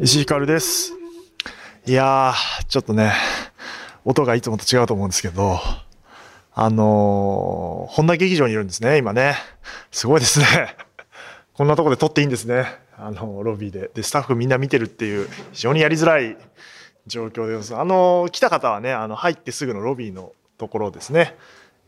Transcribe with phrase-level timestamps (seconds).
[0.00, 0.92] 石井ひかるです。
[1.84, 2.32] いや、
[2.68, 3.12] ちょっとね、
[4.04, 5.58] 音がいつもと違うと思うんですけど、
[6.54, 9.36] あのー、本田劇場にいるんですね、今ね。
[9.90, 10.46] すごいですね。
[11.54, 12.85] こんなとこで撮っていいんですね。
[12.98, 13.90] あの、ロビーで。
[13.94, 16.36] で、スタッフみんな見てるっていう、非常にやりづらい
[17.06, 17.74] 状況です。
[17.74, 21.36] あの、来た方はね、あの、入ってすぐのロビーのところですね。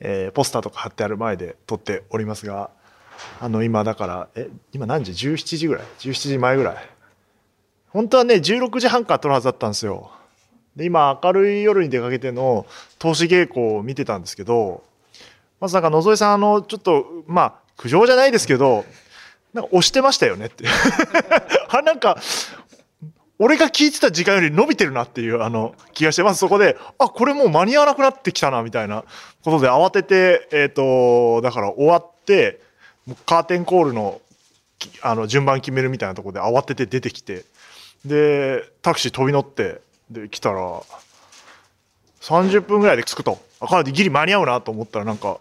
[0.01, 2.71] えーポスターとか貼ってある前で撮っておりますが、
[3.41, 6.99] あの、今だから、え、今何時 ?17 時ぐらい ?17 時前ぐらい。
[7.91, 10.11] 本当はね16時半から撮るはずだったんですよ
[10.77, 12.67] で今明るい夜に出かけての
[12.99, 14.85] 投資稽古を見てたんですけど
[15.61, 18.85] まずなんか野添さんあのちょっとまあ苦情じゃないですけど
[19.55, 20.65] なんか押してましたよねって。
[21.69, 22.19] あなんか
[23.39, 29.05] 俺が聞いてた時間より伸びてるなっていうあの気がしてまずそこであこれもう間に合わなくなってきたなみたいな
[29.45, 32.61] ことで慌ててえっ、とだから終わって
[33.27, 34.21] カーテンコールの
[35.03, 37.45] あの順番決めるみたいなところで慌てて出てきて
[38.05, 40.83] でタクシー飛び乗ってで来たら
[42.21, 43.39] 30分ぐらいで着くと。
[43.61, 45.39] あかなりギリ間に合うなと思ったらなんか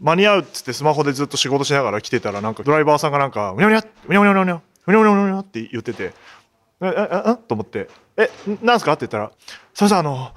[0.00, 4.54] 間に合うっつってスマホでずっと仕事しながら来てたらなんかドライバーさんがなんか「うにゃうにゃうにゃうにゃうにゃ
[4.86, 6.12] うにゃうにゃうにゃうにゃ」って言ってて
[6.82, 8.30] 「ええええと思って「え
[8.62, 9.30] なんすか?」って言ったら
[9.74, 10.32] 「すいませんあの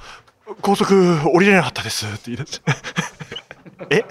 [0.61, 2.71] 高速降りれなかったです」って言い出して
[3.91, 4.05] 「え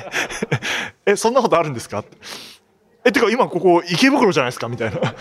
[1.06, 2.16] えそんなことあるんですか?」って
[3.05, 5.14] えてか今ここ池袋じゃないですかみたいな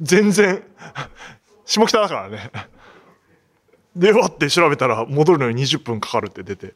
[0.00, 0.62] 全然
[1.64, 2.50] 下北だからね
[3.96, 6.74] でわって調べたら戻るのに20分かかるって出て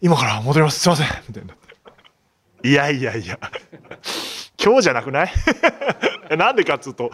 [0.00, 1.54] 今から戻りますすいませんみたいな
[2.64, 3.38] いやいやいや。
[4.62, 5.32] 今日じゃなくない？
[6.36, 7.10] なんでかっつうと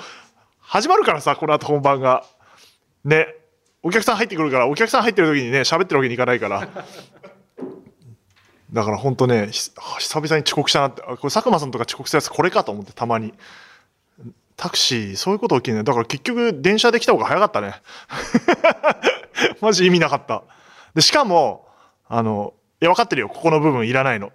[0.61, 2.25] 始まるからさこの後本番が。
[3.05, 3.35] ね
[3.83, 6.69] お客さん入ってくるからお客さん入ってる時にね喋ってるわけにいかないから。
[8.73, 13.33] だから本当ね久々に遅刻したなってこれ佐久間さんとか遅刻したやつこれかと思ってたまに。
[14.57, 15.85] タクシーそういうこと起きるね。
[15.85, 17.75] だから結局電車で来た方が早かったね。
[19.63, 20.43] マジ意味なかった。
[20.95, 21.69] でしかも
[22.09, 23.29] あのいや分かってるよ。
[23.29, 24.33] ここの部分いらないの。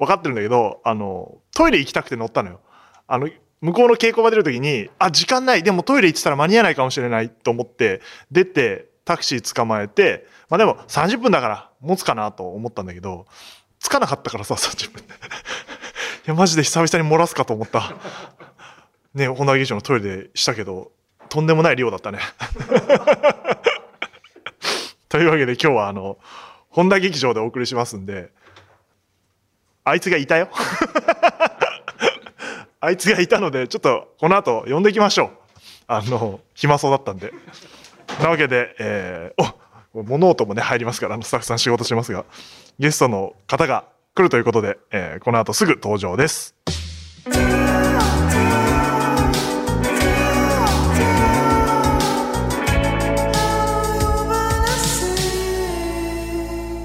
[0.00, 2.60] 分かってるんだけどあのトイレ行きたくて乗ったのよ。
[3.06, 3.28] あの
[3.60, 5.62] 向こうの稽古場出る時にあ時間ない。
[5.62, 8.00] でもトイレ行ってたら間に合わないかもしれないと思って
[8.30, 13.26] 出てタクシー捕まえてまあでも30分だから持つかなと思ったんだけど
[13.78, 15.16] つかなかったからさ30分でい
[16.26, 17.94] やマジで久々に漏らすかと思った。
[19.12, 20.92] ね本田劇場のトイレでしたけど
[21.28, 22.20] とんでもない量だったね。
[25.10, 26.16] というわけで今日はあの
[26.70, 28.30] 本田劇場でお送りしますんで
[29.90, 30.48] あいつがいたよ。
[32.80, 35.30] あいつがいたのでちょっとこの後呼んでいきましょう。
[35.88, 37.32] あの暇そうだったんで。
[38.22, 39.54] なわけで、えー、
[39.92, 42.24] お物音もね入りますからあのスタッフさん仕事しますが
[42.78, 43.84] ゲストの方が
[44.14, 46.54] 来るということで、えーこの後すぐ登場です。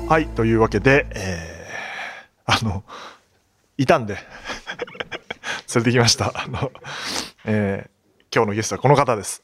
[0.07, 1.54] はいというわけで、えー
[2.45, 2.83] あの
[3.77, 4.17] いたんで。
[5.75, 6.31] 連れてきました。
[6.35, 6.71] あの、
[7.45, 7.95] えー
[8.35, 9.43] 今日のゲストはこの方です。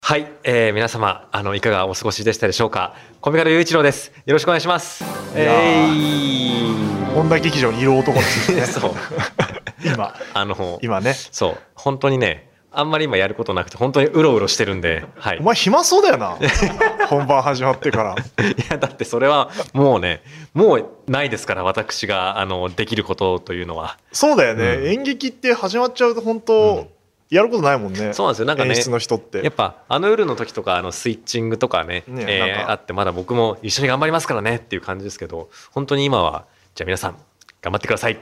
[0.00, 2.94] はい、えー、皆様あのいかがお過ごしでしたでしょうか。
[3.20, 4.12] コミカル雄一郎です。
[4.24, 5.04] よろしくお願いします。
[5.34, 7.04] えー。
[7.12, 8.64] 本田劇場にいる男ですね。
[8.64, 8.92] そう。
[9.84, 10.14] 今。
[10.32, 11.12] あの今ね。
[11.12, 11.58] そう。
[11.74, 15.38] 本当にねあんまり今やることなくて本当にうろうろしてるんではい。
[15.38, 16.36] お前暇そうだよな。
[17.08, 18.14] 本番始まってから。
[18.44, 20.22] いやだってそれはもうね
[20.54, 23.98] もうないですから私があのできることというのは。
[24.12, 24.86] そうだよね、うん。
[24.88, 26.88] 演劇って始まっちゃうと本当、
[27.30, 28.12] やることないもんね。
[28.12, 28.46] そうなんですよ。
[28.46, 29.42] なんかね演出の人って。
[29.42, 37.16] やっぱあの夜の時とかあのスイッチングとかねねえーあってまだ僕も一緒に頑張りますからねっていう感じですけど本当に今はじゃあ皆さん
[37.60, 38.16] 頑張ってくださいっ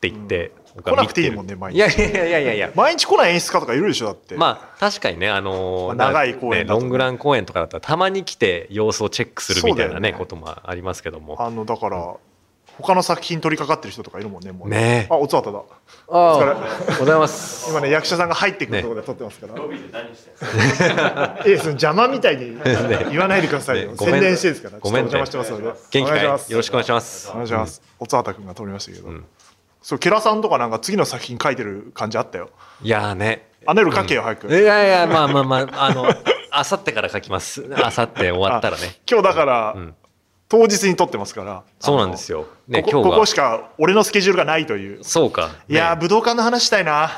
[0.00, 1.76] て言って、僕は来なくていいもんね毎日。
[1.76, 2.70] いやいやいやいやいや。
[2.74, 6.78] 毎日来ない演出家とかいるでしょだって、まあ確かにねあのーまあ長い公演だとね。
[6.78, 10.12] ねロングラン公演とかだったらたまに来て様子をチェックするみたいなねね。
[10.12, 11.36] こともありますけども。
[11.40, 12.16] あのだから
[12.78, 15.06] 他の作品取り掛かってる人とかいるもんねもうね。
[15.10, 15.62] えあおつわただ。
[16.08, 16.98] お疲れ。
[16.98, 17.68] ございます。
[17.72, 19.54] 今ね役者さんが入ってくるところで撮ってますから、
[21.46, 22.58] ええ その邪魔みたいに
[23.10, 24.78] 言わないでくださいよ、ね宣伝してですから。
[24.78, 25.10] ごめんね。
[25.10, 25.64] お邪魔してますので。
[25.64, 26.22] 元気かい？
[26.24, 27.30] よろしくお願いします。
[27.30, 29.24] お願いします、おつわたくんが撮りましたけど、ん
[29.86, 32.50] そうケラさんとかなんか次の作品書いてる感じあったよ。
[32.82, 33.52] いやーね。
[33.66, 34.48] あの夜書けよ、早く。
[34.48, 36.08] いやいやまあまあまああの
[36.50, 37.72] あさってから書きます。
[37.80, 38.96] あさって終わったらね。
[39.08, 39.94] 今日だから、うん。
[40.48, 41.62] 当日に撮ってますから。
[41.78, 42.48] そうなんですよ。
[42.66, 45.04] ねここ今日がここしか俺のスケジュールがないという。
[45.04, 47.12] そうか、ねいやー武道館の話したいな。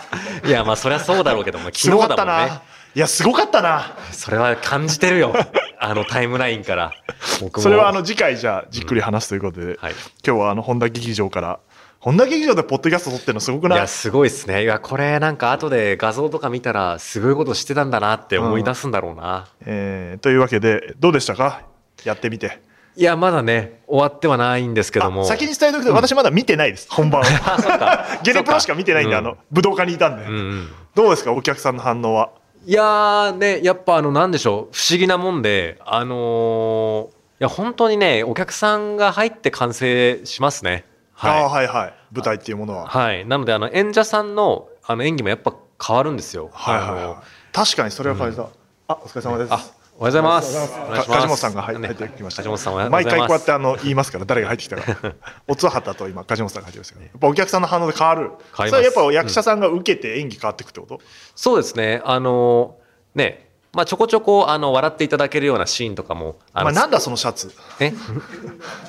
[0.45, 2.63] いやまあそりゃそうだろうけども 昨すごかったな、日だもんね
[2.97, 3.97] いいやすごかったな。
[4.13, 5.35] それは感じてるよ。
[5.81, 6.93] あのタイムラインから。
[7.41, 7.63] 僕も。
[7.63, 9.95] それはあの次回じゃあじっくり話すということで、はい。
[10.23, 11.61] 今日はあの本田劇場から
[12.01, 13.79] 本田劇場でポッドキャスト撮ってるのすごくない？
[13.79, 14.63] いやすごいですね。
[14.63, 21.63] いやこれなんか後で画像とか見たらすごいことしてたんだなって思い出すんだろうな、えーというわけでどうでしたか？
[22.05, 22.61] やってみて。
[22.95, 25.23] いやまだね終わってはないんですけども。
[25.23, 28.19] あ先に伝えておくと私まだ見てないです、本番は。
[28.23, 30.69] ゲネプロしか見てないんで、あの武道館にいたんで、うんうん。
[30.95, 31.33] どうですか？
[31.33, 32.31] お客さんの反応は。
[32.65, 34.77] いやーねやっぱあのなんでしょう。
[34.77, 40.85] 不思議なもんであのーいや本当にねお客さんが入って完成しますね
[41.21, 41.95] ああははいはい。
[42.13, 45.55] 舞台っていうものは、い、はい、なのであの演者さんのあの演技もやっぱ
[45.85, 46.51] 変わるんですよ。
[46.53, 47.17] はいはいはい。
[47.53, 48.49] 確かにそれは感じた、
[48.89, 49.53] あお疲れ様です。
[49.53, 49.57] あ
[50.01, 50.71] おはようございます。
[51.11, 53.19] 梶本さんが入ってきました梶本さんおはようご毎ざいます。
[53.19, 55.15] 回こうやってあの言いますから誰が入ってきたか。
[55.49, 58.21] おつはたと今梶本さんが入ってきましたけどやっぱお客さんの反応で変わる。
[58.21, 58.71] 変わります。
[58.71, 61.01] それはやっぱ役者さんが受けて演技変わっていくってこと、
[61.35, 62.01] そうですね。
[62.05, 62.77] あの
[63.17, 67.53] ねまあちょこちょこあの笑っていただけるようなシーンとかもあのまあ、なんだそのシャツ？
[67.81, 67.93] え？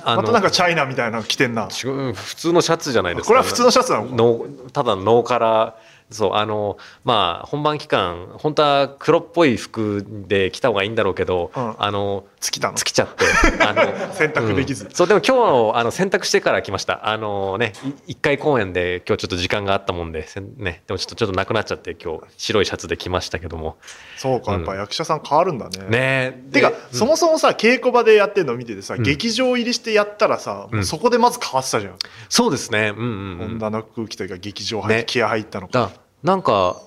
[0.03, 1.67] あまたなんかチャイナみたいなの着てんな。
[1.67, 3.27] 普通のシャツじゃないですか。
[3.27, 4.07] これは普通のシャツなの？
[4.07, 5.73] のただのノーカラー
[6.11, 11.75] そうあのまあ本番期間本当は黒っぽい服で着た方がいいんだろうけど、うん。
[11.77, 12.75] あの尽きたの？
[12.75, 13.25] 尽きちゃって
[13.63, 14.85] あの選択できず。
[14.85, 14.91] うん。
[14.91, 17.07] そうでも今日あの選択してから来ました。
[17.07, 17.73] あのね
[18.07, 23.77] い一回公演で今日ちょっと時間があったもんでせんねでもちょっとちょっとなくなっちゃって今日白いシャツで来ましたけども。
[24.17, 26.43] そうかやっぱ役者さん変わるんだね、ね。
[26.51, 29.03] てかでそもそもさ稽古場でやってるの見ててさ、ん。
[29.03, 31.95] 劇場入りしてやったらさ、そこでまず変わってたじゃん、
[32.29, 32.93] そうですね。
[32.95, 35.03] うんうん、うん、本田の空気というか劇場入ってね。
[35.05, 35.91] 気合入ったのか、だ
[36.23, 36.81] なんか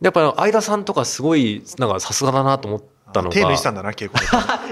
[0.00, 2.82] やっぱ相田さんとかすごいなんかさすがだなと思っ
[3.12, 3.34] たのが。
[3.34, 4.20] 手抜いてたんだな稽古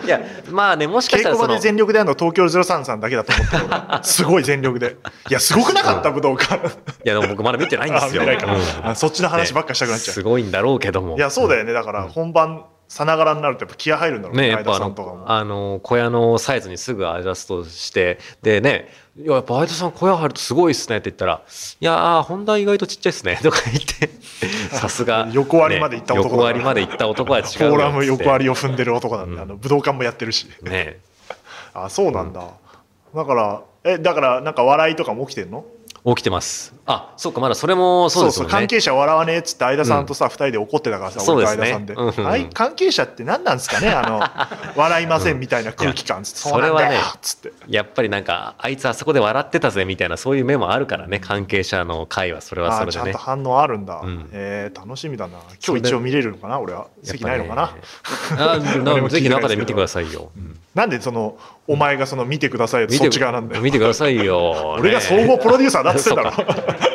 [0.00, 0.06] で。
[0.06, 0.20] いや
[0.50, 1.48] まあねもしか稽したらその。
[1.48, 4.96] 古場で全力でやるの東京03さんだけだと思ったけど すごい全力で。
[5.28, 6.66] いやすごくなかった武道館。
[6.66, 6.68] い
[7.04, 8.22] やでも僕まだ見てないんであすよ。
[8.22, 8.88] うん。
[8.88, 11.16] あそっちの話ばっかしたくなっちゃう、すごいんだろうけども。
[11.16, 11.72] いやそうだよね。
[11.72, 18.88] だから本番さながらになるとやっぱ気合入るんだろうねやっぱあのあの小屋のサイズにすぐアジャストしてでね
[19.18, 21.42] 「いややっぱ相田さん小屋入るとすごいっすね」って言ったら
[21.80, 24.10] 「いやー本田意外とちっちゃいっすね」とか言って
[24.74, 25.28] さすが。
[25.32, 29.40] 横割りまで行った男だね横割りまで行った男は違うよフォーラム横割りりを踏んでる男なんで、うん。
[29.40, 30.46] あの武道館もやってるし。
[30.62, 31.00] ね。
[31.74, 32.42] あそうなんだ、
[33.14, 35.64] だからえだからなんか笑いとかも起きてんの？
[36.06, 36.72] 起きてます。
[36.86, 38.50] あそうかまだそれもそうですよね。
[38.52, 41.74] 関係者笑わねえっつって相田さんとさ、二人で怒ってたからさそうですね。
[41.84, 44.20] 俺と相田さんで、はい関係者って何なんですかねあの
[44.80, 47.52] 笑いませんみたいな空気感つって、それはねつって。
[47.68, 53.02] やっぱりなんかあいつあそこで笑ってたぜみたいなそういう面もあるからね関係者の会はそれはあそれでね。
[53.02, 54.28] ーちゃんと反応あるんだ、うん。
[54.32, 55.38] えー楽しみだな。
[55.66, 56.86] 今日一応見れるのかな俺は。
[57.02, 57.72] 席ないのかな、ね
[58.38, 58.58] あ
[59.10, 60.58] ぜひ中で見てくださいよ、うん。
[60.74, 61.36] なんでその
[61.68, 62.88] お前がその見てくださいよ。
[62.90, 63.62] そってち側なんだよ。
[63.62, 66.32] 見てくださいよ、 俺が総合プロデューサーだっつってんだろ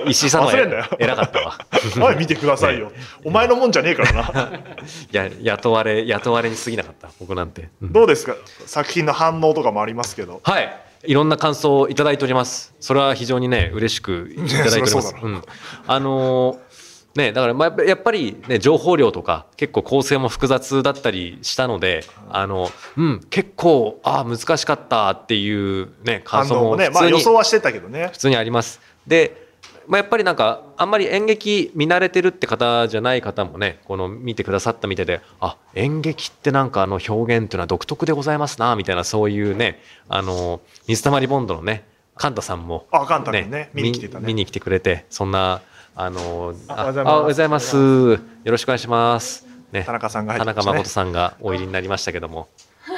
[0.08, 0.86] 石井さんは忘れんなよ。
[1.00, 1.58] 偉かったわ。
[2.02, 2.92] おい見てくださいよ、
[3.26, 4.52] お前のもんじゃねえからな。
[5.12, 7.10] や雇われ雇われに過ぎなかった。
[7.20, 7.92] 僕なんて、うん。
[7.94, 8.36] どうですか？
[8.66, 10.40] 作品の反応とかもありますけど。
[10.44, 10.74] はい。
[11.04, 12.76] いろんな感想をいただいております。
[12.80, 15.16] それは非常にね嬉しくいただいております。
[15.22, 15.42] うん。
[15.88, 16.71] あのー
[17.14, 28.80] ね、だからまあやっぱり、ね、情報量とか結構構成も複雑だったりしたのであの、うん、結構あー難しかったっていう、ね、感想もねも普通にまあ予想はしてたけどね普通にあります。
[29.06, 29.50] で、
[29.88, 41.84] まあ、やっぱりなんかあんまり演劇見慣れてるって方じゃない方もねこの見てくださったみたいであ演劇ってなんかあの表現っていうのは独特でございますなみたいなそういうねあの水溜りボンドのね
[42.16, 45.62] カンタさんも、あカンタ君ね見に来てたね見に来てくれてそんな
[45.96, 49.46] あのあおはようございますあおはようございますよろしくお願いします。
[49.72, 52.50] ね、田中さんが入田中誠さんがお入りになりましたけども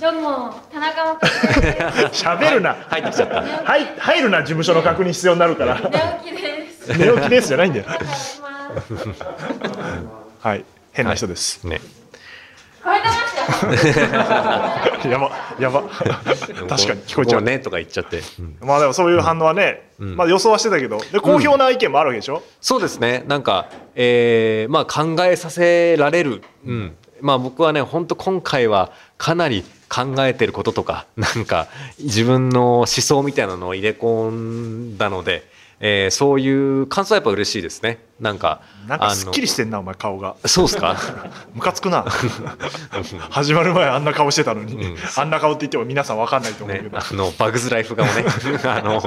[0.00, 1.72] どうも、田中誠で
[2.14, 2.24] す。
[2.24, 3.42] 喋るな、入ってきちゃった。
[3.42, 6.98] はい、入るな事務所の確認必要になるから寝起きです。
[6.98, 7.86] 寝起きですじゃないんだよ。
[10.40, 11.80] はい変な人です、ね
[12.84, 13.31] 超えてましたよ。
[15.08, 15.82] やばやば。
[15.82, 17.40] 確かに聞こえちゃう。
[17.40, 18.22] もねとか言っちゃって。
[18.38, 18.56] うん。
[18.60, 20.16] まあでもそういう反応はね、ん。
[20.16, 20.98] まあ予想はしてたけど。
[21.12, 23.24] で好評な意見もあるわけでしょ、そうですね。
[23.26, 26.96] なんか、えーまあ、考えさせられる、うん。
[27.20, 31.68] まあ、僕はね本当今回はかなり考えてることとかなんか
[32.00, 35.44] 自分の思想みたいなのを入れ込んだので、
[35.84, 37.98] えーそういう感想はやっぱ嬉しいですね。
[38.20, 40.36] なんかなんかすっきりしてんなお前顔が。
[40.46, 40.96] そうですか？
[41.54, 42.04] ムカつくな。
[43.30, 44.96] 始まる前あんな顔してたのに、うん。
[45.16, 48.12] あんな顔って言っても皆さんわかんないと思うけねど、あのバグズライフ顔ね。
[48.64, 49.02] あの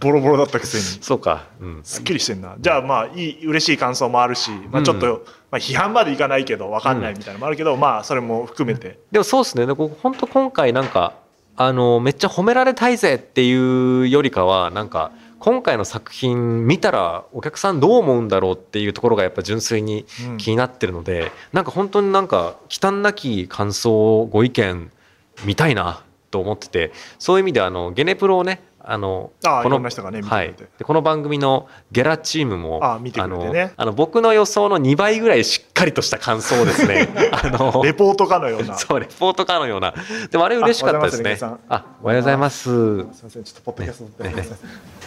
[0.00, 0.84] ボロボロだったくせに。
[1.02, 2.56] そうか、うん、すっきりしてんな。
[2.58, 8.98] じゃあまあいい嬉しい感想もあるし、まあ、ちょっと、まあ、批判までいかないけどわかんないみたいなのもあるけど、まあそれも含めて。
[9.10, 9.64] でもそうですね。
[9.72, 11.14] 本当今回なんか
[11.56, 15.10] あのめっちゃ褒められたいぜっていうよりかはなんか
[15.44, 20.38] 今回の作品見たらお客さんどう思うんだろうっていうところがやっぱ純粋にうん。
[20.38, 24.92] 気になってるので、なんか本当になんか忌憚なき感想ご意見
[25.44, 30.54] 見たいなと思っててそういう意味であのゲネプロをねあのこのねはい。
[30.78, 33.12] でこの番組のゲラチームもあね。
[33.18, 38.76] あのあの僕の予想の2倍ぐらいしっかりとした感想をですね あのレポートかのような。
[38.76, 39.92] すそうレポートかのような。
[40.30, 41.36] でもあれ嬉しかったですね。
[41.68, 43.22] あおはようございますあおはようございます。
[43.22, 43.44] みません。
[43.44, 45.01] ちょっとポッドキャストねます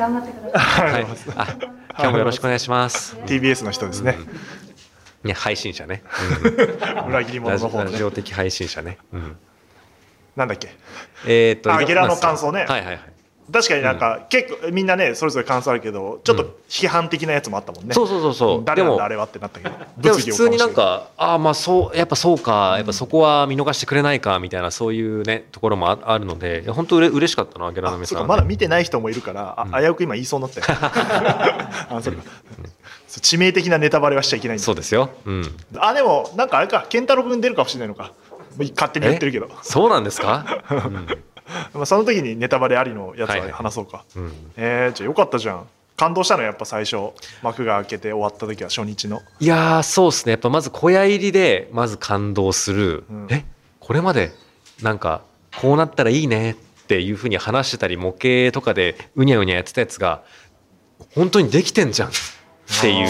[0.00, 0.92] 頑張ってください。
[0.92, 1.56] はい、あ
[1.98, 3.16] 今日もよろしくお願いします。
[3.26, 4.16] TBS の人ですね、
[5.22, 6.02] ね、配信者ね。
[7.06, 8.96] 裏切り者の方のねラジオ的配信者ね。
[9.12, 9.36] うん、
[10.36, 10.70] なんだっけ？
[11.26, 13.00] えーっと、あゲラの感想ねはいはいはい。
[13.52, 18.48] 確かになんか、結構みんなねそれぞれ感想あるけどちょっと批判的なやつもあったもんね、そうそうそうそう。
[18.50, 30.66] でも誰なんだあ、れはってなったけどでも普通になんか、ああ、まあそう、やっぱそうか、やっぱそこは見逃してくれないかみたいな、そういうね、ところもああるので、本当うれ嬉しかったな、ゲラの皆さんはね、まだ見てない人もいるから、あ危うく今言いそうになったよ。
[31.90, 32.22] あそうか。
[33.08, 35.10] そう致命的なネタバレはしちゃいけないそうですよ。
[35.26, 35.56] うん。
[35.78, 38.12] あでもなんかあれか健太郎君出るかもしれないのか。
[38.58, 40.44] 勝手に言ってるけど、そうなんですか？
[40.70, 41.06] うん
[41.74, 43.50] まあ、その時にネタバレありのやつはいはい。
[43.50, 44.32] は話そうか、うん。
[44.56, 45.66] えー、じゃあよかったじゃん。
[45.96, 47.10] 感動したのやっぱ最初。
[47.42, 49.22] 幕が開けて終わった時は初日の。
[49.38, 50.32] いやーそうですね。
[50.32, 53.26] やっぱまず小屋入りでまず感動する、うん。
[53.30, 53.44] え
[53.80, 54.32] これまで
[54.82, 55.22] なんか
[55.60, 56.54] こうなったらいいねっ
[56.86, 60.22] ていうふうに話してたり模型とかでうにゃうにゃやってたやつが
[61.14, 62.12] 本当にできてんじゃんっ
[62.80, 63.08] ていう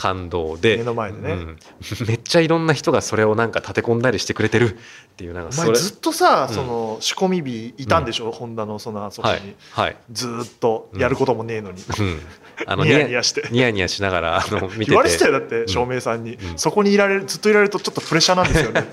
[0.00, 1.32] 感動で目の前でね。
[1.34, 1.58] うん。
[2.08, 4.68] めっちゃいろんな人がそれをなんか立て込んだりしてくれてる。
[4.68, 5.78] っていうなんかそれ。
[5.78, 6.54] ずっとさ、うん。
[6.54, 9.54] その仕込み日いたんでしょ、ホンダのそのあそこに、はい。
[9.72, 12.20] はい、ずーっとやることもねえのに、うん、
[12.64, 13.46] あのニヤニヤして。
[13.50, 14.84] ニヤニヤしながらあの見てて。
[14.86, 16.58] 言われてたよだって照明さんに、うん。
[16.58, 18.86] そこにいられるずっといられるとちょっとプレッシャーなんですよね。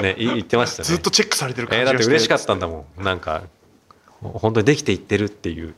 [0.00, 0.86] ねい言ってましたね。
[0.86, 3.04] ずっとチェックされてるえーだ感じがして、って嬉しかったんだもん。
[3.04, 3.42] なんか
[4.22, 5.74] ほ本当にできていってるっていう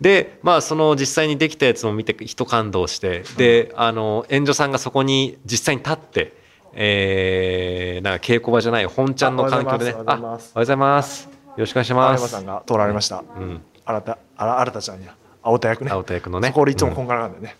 [0.00, 6.32] でまあその実際にできたやつも見て一感動してであの援助さんがそこに実際に立って
[6.72, 9.90] えーなんか稽古場じゃない本ちゃんの環境でね。
[9.92, 10.44] あおはようございます。
[10.46, 11.24] ようございます。
[11.24, 12.20] よろしくお願いし青ます。
[12.20, 13.62] 山さんが通られました、うん。
[13.84, 15.14] 新たあら新たちゃんや。
[15.42, 15.90] 青田役ね。
[15.92, 16.48] 青田役のね。
[16.48, 16.96] そこ俺いつもうん。
[16.96, 17.56] こんがらがんだよね、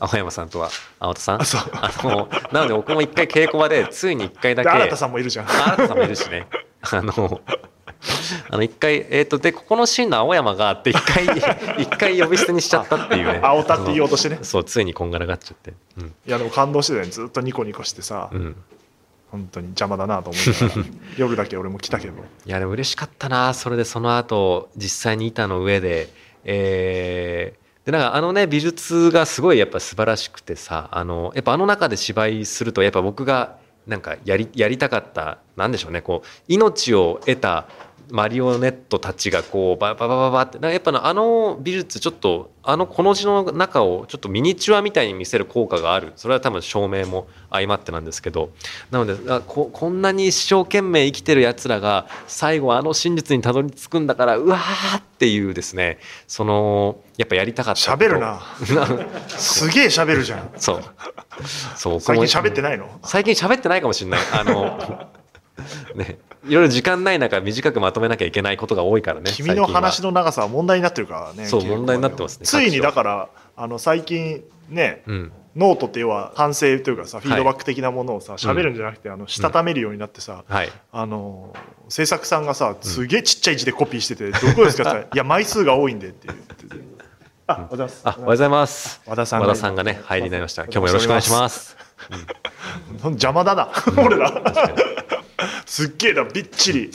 [0.00, 1.40] 青山さんとは青田さん？
[1.40, 1.60] あそう。
[1.72, 5.46] あのなので僕も一回稽古場でついに一回だけで新田さんもいるじゃん。
[5.48, 6.48] 新田さんもいるしね。
[6.80, 7.40] あの、
[8.50, 11.24] あの一回、えっ、と、で、ここのシーンの青山があって、一回、
[11.78, 13.40] 一回呼び捨てにしちゃったっていうね。
[13.44, 15.74] 青田って言おうとしてねそう、ついにこんがらがっちゃって。
[15.98, 16.06] うん。
[16.06, 18.56] いやでも感動してたよねずっとニコニコしてさ、うん。
[19.30, 20.84] 本当に邪魔だなと思いながら
[21.16, 23.54] 夜だけ俺も来たけどいや、でも嬉しかったな。
[23.54, 26.08] それで、その後、実際に板の上で、
[26.44, 37.68] えーでなんかあのね美術がすごいやっぱ素晴らしくてさあのやっぱあの中で芝居するとやっぱ僕がなんかやりやりたかったなんでしょうねこう命を得た
[38.10, 46.12] マリオネットたちがこうバババババってなんかやっぱあの美術ちょっとあのこの字の中をちょっとミニチュアみたいに見せる効果がある。
[46.16, 48.50] それは多分照明も相まってなんですけど。
[48.90, 55.98] なのであここんなに一生懸命生きてるやつらが最後あの真実にたどり着くんだからうわーっていうですね。
[56.26, 58.40] そのやっぱやりたかった喋るな。
[59.28, 60.50] すげえ喋るじゃん。
[60.56, 60.82] そう。
[61.76, 62.88] そう最近喋ってないの？
[63.04, 64.20] 最近喋ってないかもしれない。
[64.32, 65.08] あの
[65.94, 75.32] ねいろいろ時間ない中短くまとめなきゃいけないことが多いからね君の話のの長さは問題になってるからねそう問題になってますねついにだからあの最近ねうん。
[75.56, 80.70] ノートって要は反省というかさフィードバック的なものをさ喋るんじゃなくてあのしたためるようになってさはい。
[80.92, 81.54] あの
[81.88, 86.96] 制作さんがさすげえちっちゃい字でコピーしてて「どこですか?」って いや枚数が多いんで」って言ってて。
[87.48, 88.02] あおはようございます。
[88.04, 89.00] あおはようございます。
[89.06, 90.64] 和田さんが和田さんがね入りになりました。
[90.64, 91.76] 今日もよろしくお願いします。
[93.02, 94.30] 邪魔だな俺ら
[95.64, 96.90] すっげえなびっちり。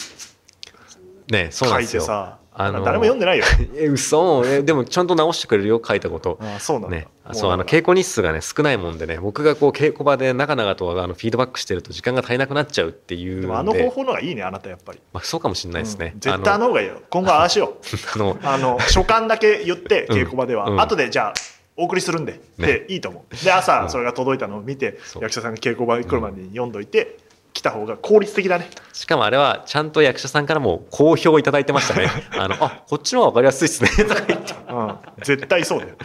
[1.31, 3.45] ねそうなん書いてさあの誰も読んでないよ。
[3.75, 4.43] え嘘？
[4.45, 6.37] えでもちゃんと直してくれるよ書いたこと。
[6.43, 6.97] あそうなんだ。
[6.97, 13.47] ね、そうあの稽古日数がね少ないもんでね僕がこう稽古場で長々とあのフィードバックしてると時間が足りなくなっちゃうっていうで。
[13.47, 16.11] もあの方法の方がいいねあなたやっぱり、まあ、そうかもしれないですね。
[16.13, 16.95] うん、絶対あの方がいいよ。
[17.09, 17.85] 今後ああしよう。
[18.13, 20.17] あのあの書簡だけ言ってうん。
[20.17, 20.81] 稽古場では、うん。
[20.81, 21.33] 後でじゃあ
[21.77, 23.45] お送りするんで、でいいと思う。
[23.45, 25.23] で朝それが届いたのを見て、そう。
[25.23, 27.17] 役者さんが稽古場に来るまでに読んどいて、
[27.53, 28.69] 来た方が効率的だね。
[28.93, 32.09] しかもあれはちゃんと役者さんからも好評いただいてましたね。
[32.37, 33.89] あのあこっちの方が分かりやすいですね。
[34.07, 35.95] とか言って、うん、絶対そうだよ。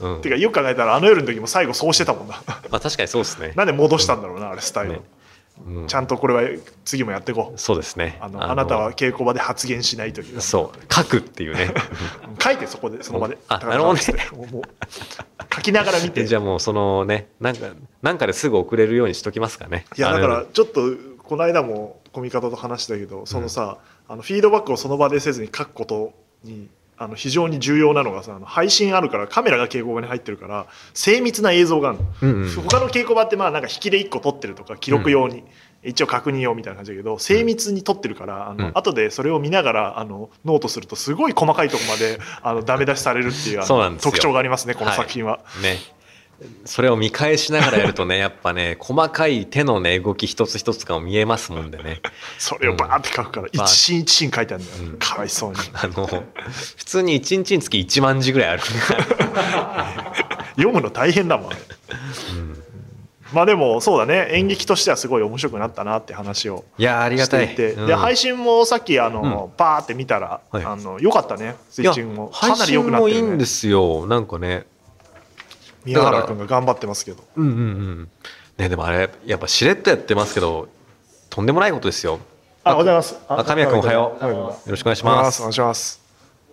[0.00, 0.22] うん。
[0.22, 2.40] てかよく考えたらあの夜の時も最後そうしてたもんな。
[2.46, 3.52] まあ、確かにそうですね。
[3.56, 5.00] なんで戻したんだろうなあれスタイル、ね
[5.64, 5.86] うん。
[5.86, 6.42] ちゃんとこれは
[6.84, 7.58] 次もやっていこう。
[7.58, 8.18] そうですね。
[8.20, 10.92] あのあなたは稽古場で発言しないというそう。
[10.92, 11.72] 書くっていうね。
[12.42, 14.02] 書いてそこでその場であなるほどね。
[15.54, 16.24] 書きながら見て。
[16.26, 17.68] じゃあもうそのねなんか
[18.02, 19.86] なんかですぐ送れるようにしときますかね。
[19.96, 20.82] いやだからちょっと
[21.22, 26.12] この間もコミカドと話したけどそのさ、あのフィードバックをその場でせずに書くこと
[26.44, 32.50] にあの非常に重要なのがさあの配信あるからカメラが稽古場に入ってるから精密な映像があるの、うんうん。
[32.50, 35.44] 他の稽古場ってまあなんか引きで1個撮ってるとか記録用に、
[35.82, 38.72] 一応確認用みたいな感じだけど精密に撮ってるからあの、うん。
[38.74, 44.10] 後でそれを見ながらあのノートするとすごい細かいとこまであのダメ出しされるっていうあのそうなんですよ。
[44.10, 45.40] 特徴がありますねこの作品は。
[45.62, 45.78] ね
[46.64, 52.00] それを見返しながらやるとねやっぱね細かい手のね動き一つ一つが見えますもんでね。
[52.38, 54.98] それをバーって書くから、一シーン一シーン書いてあるんだよ、うん。
[54.98, 55.58] かわいそうに。
[55.72, 58.62] あの普通に1日につき1万字ぐらいある
[60.56, 61.60] 読むの大変だもん、あれ
[63.32, 64.28] まあでもそうだね。
[64.32, 67.86] 演劇としてはすごい面白くなったなって話をいやーありがしたていいて、うん。
[67.86, 70.64] で配信もさっきあの、バーって見たら、はい。
[70.64, 71.56] あのよかったね。
[71.70, 72.28] スイッチングも。
[72.28, 73.20] かなり良くなってる、ね。
[73.20, 74.06] 配信もいいんで、すよ。
[74.06, 74.66] なんかね
[75.86, 77.24] 宮原君が頑張ってますけど。
[77.36, 78.08] うんうんうん。
[78.58, 80.68] ねでもあれやっぱしれっとやってますけど
[81.30, 82.18] とんでもないことですよ。
[82.64, 83.16] あおはようございます。
[83.28, 84.24] あ神谷君おはよう。
[84.26, 85.36] よろしくお願いしまます。
[85.36, 86.00] すお願いします。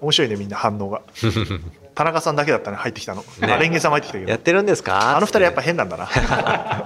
[0.02, 1.02] 面白いねみんな反応が。
[1.96, 3.54] 田中さんだけだったね入ってきたの、ね。
[3.54, 4.30] あレンゲさんも入ってきたけど。
[4.32, 5.16] やってるんですか？
[5.18, 6.08] あの二人やっぱ変なんだな。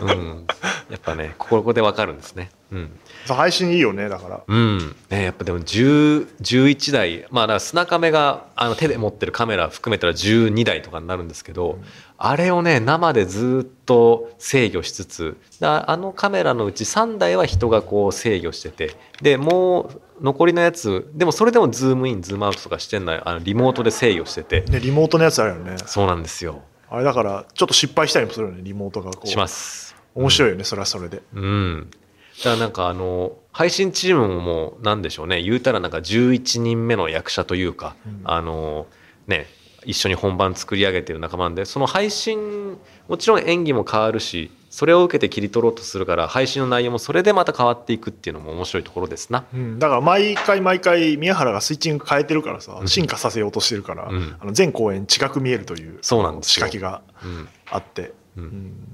[0.00, 0.46] うん。
[0.90, 2.50] やっぱねここでわかるんですね。
[2.70, 4.40] うん配信いいよねだから。
[4.46, 4.96] うん。
[5.10, 11.78] ね、やっぱでも10 11台まあだから砂亀があの手で持ってるカメラ含めたら12台とかになるんですけど、
[12.18, 24.60] あれをね生でずっと制御しつつだあのカメラのうち3台は人がこう制御しててでもう残りのやつでもそれでもズームインズームアウトとかしてんのはあのリモートで制御してて。
[24.62, 25.76] ねリモートのやつあるよね。
[25.86, 26.62] そうなんですよ。
[26.88, 29.26] あれだからちょっと失敗したりもするよねリモートがこう。
[29.26, 29.96] します。
[30.14, 31.22] 面白いよね、それはそれで。
[31.34, 31.90] うん。
[32.38, 35.42] だからなんかあの配信チームもなんでしょうね。
[35.42, 38.20] 言うたらなんか11人目の役者というか、うん。
[38.24, 38.86] あの
[39.26, 39.46] ね
[39.84, 49.44] 一緒に本番作り上げてる仲間なんでその配信もちろん演技も変わるしそれを受けて切り取ろうとするから配信の内容もそれでまた変わっていくっていうのも面白いところですな。
[49.52, 52.88] うん、だから毎回毎回宮原がスイッチング変えてるからさうん。
[52.88, 54.36] 進化させようとしてるから、うん。
[54.40, 56.66] あの全公演違く見えるというそうなんですよ。
[56.66, 57.48] 仕掛けがうん。
[57.70, 58.12] あって、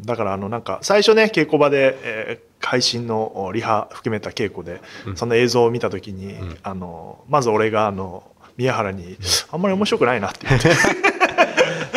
[0.05, 5.17] だからあのなんか最初ね稽古場で、えー配信のおリハ含めた稽古で、うん。
[5.17, 6.59] その映像を見た時に、ん。
[6.63, 8.25] あのまず俺があの
[8.57, 9.17] 宮原に、
[9.51, 10.69] あんまり面白くないなって言って。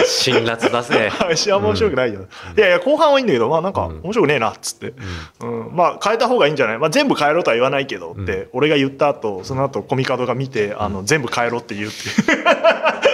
[0.06, 1.10] 辛辣だぜ。
[1.10, 4.02] 配 信あんま面白くないよ、いやいや後半はいいんだけどまあなんかうん。
[4.04, 4.94] 面白くねえなっつって、
[5.42, 5.76] うん。
[5.76, 12.46] まあ変えた方がいいんじゃない、まあ、全部変えろとは言わないけどって、俺が言った後その後コミカドが見てあの全部変えろって言うっていう。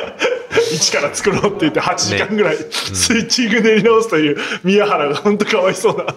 [0.73, 6.15] 一から作ろうって言って8時間ぐらい、スイッチング練り直すという宮原が本当かわいそうな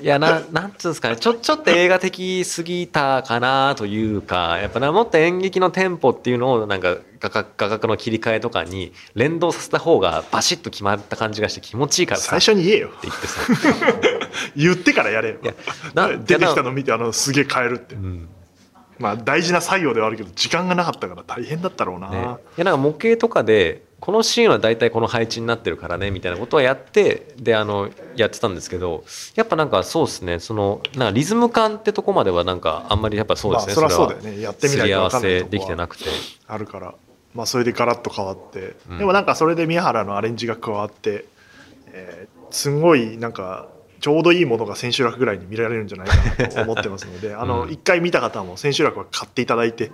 [0.00, 1.16] いやななんつうんですかね。
[1.16, 12.30] ちょちょっと映画的すぎたかなというかやっぱなもっと演劇のテンポっていうのをなんか画角画角の切り替えとかに連動させた方がバシッと決まった感じがして気持ちいいからさ。
[12.30, 12.88] 最初に言えよ。
[12.88, 13.40] って言ってさ、
[14.56, 15.36] 言ってからやれよ。
[15.42, 15.54] いや
[15.94, 18.28] な出てきたの見てあのすげえ変えるって、うん。
[18.98, 22.20] まあ大事な作業ではあるけど時間がなかったから大変だったろうな、ね、い
[22.58, 34.42] やなんか模型とかでこのシーンは大体この配置になってるからねみたいなことはやってであのやってたんですけどやっぱなんかそうですねそのなんかリズム感ってとこまではなんかあんまりやっぱそうですね、まあそりゃそうだよれはね。
[34.42, 36.04] やってみない合わせできてなくて。
[36.46, 36.94] あるから、
[37.34, 38.98] まあ、それでガラッと変わって、うん。
[38.98, 41.26] でもなんかそれで宮原のアレンジが加わって、
[41.92, 43.68] えーすんごいなんか
[44.00, 47.70] ちょうどいいものが千秋楽ぐらいに見られるんじゃないかなと思ってますので あのうん。
[47.70, 49.90] 一回見た方も千秋楽は買っていただいて。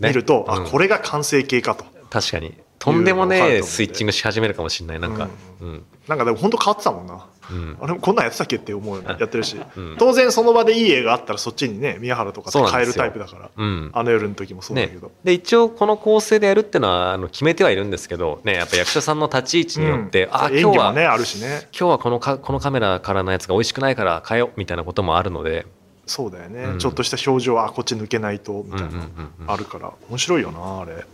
[0.00, 0.54] 見ると、うん。
[0.54, 1.84] あこれが完成形かと。
[2.10, 5.00] 確かにとんでもねスイッチングし始めるかもしれない。
[5.00, 5.30] なんか、
[5.62, 5.84] うん。
[6.06, 7.26] なんかでも本当変わってたもんな。
[7.50, 7.78] うん。
[7.80, 9.96] あれこんなんやってたっけって思うやってるし、うん。
[9.98, 13.50] 当然その場でいい映画あったらそっちにね宮原とか変えるタイプだから。
[13.56, 13.90] うん。
[13.94, 21.68] あの夜の時もそうだねけど、、で一応この構成でやるっていうのはあの決めてはいるんですけど、ね、やっぱ役者さんの立ち位置によって、あ演今日は、ねあるしね。
[21.72, 25.64] 今日はこのかこのカメラからのやつが美味しくないから変えようみたいなこともあるので、
[26.06, 26.78] そうだよね、うん。
[26.78, 29.02] ちょっとした表情あこっち抜けないとみたいな、うんうんうん
[29.40, 29.50] うん。
[29.50, 29.92] あるから。
[30.10, 31.04] 面白いよなあれ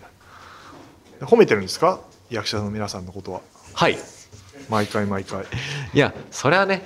[1.21, 2.01] 褒めてるんですか？
[2.31, 3.41] 役者の皆さんのことは。
[3.75, 3.99] はい。
[4.69, 5.45] 毎回毎回。
[5.93, 6.83] いやそれはね。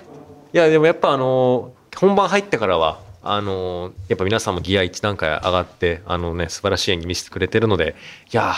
[0.53, 7.97] いやでもやっぱあの本番入ってからはあのやっぱ皆さんもギア1段階上がってあのね素晴らしい演技見せてくれてるので
[8.33, 8.55] いや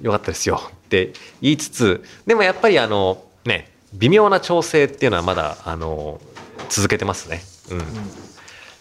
[0.00, 0.60] よかったですよ。
[0.70, 6.20] って言いつつでもやっぱりあのね微妙な調整っていうのはまだあの
[6.68, 7.42] 続けてますね。
[7.70, 7.82] うん。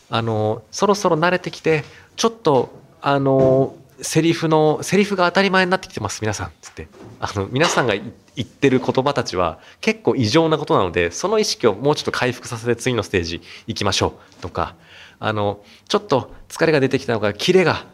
[0.10, 1.84] あのそろそろ慣れてきて
[2.18, 2.70] ちょっと
[3.02, 6.88] あのセリフのセリフが当たり前になってきてます皆さんつって。
[7.20, 8.02] あの皆さんがい
[8.36, 14.76] 言ってる言葉たちは結構異常なことなのでその意識をもうちょっと回復させて次のステージ行きましょうとか。
[15.24, 17.86] あのちょっと疲れが出てきたのかキレが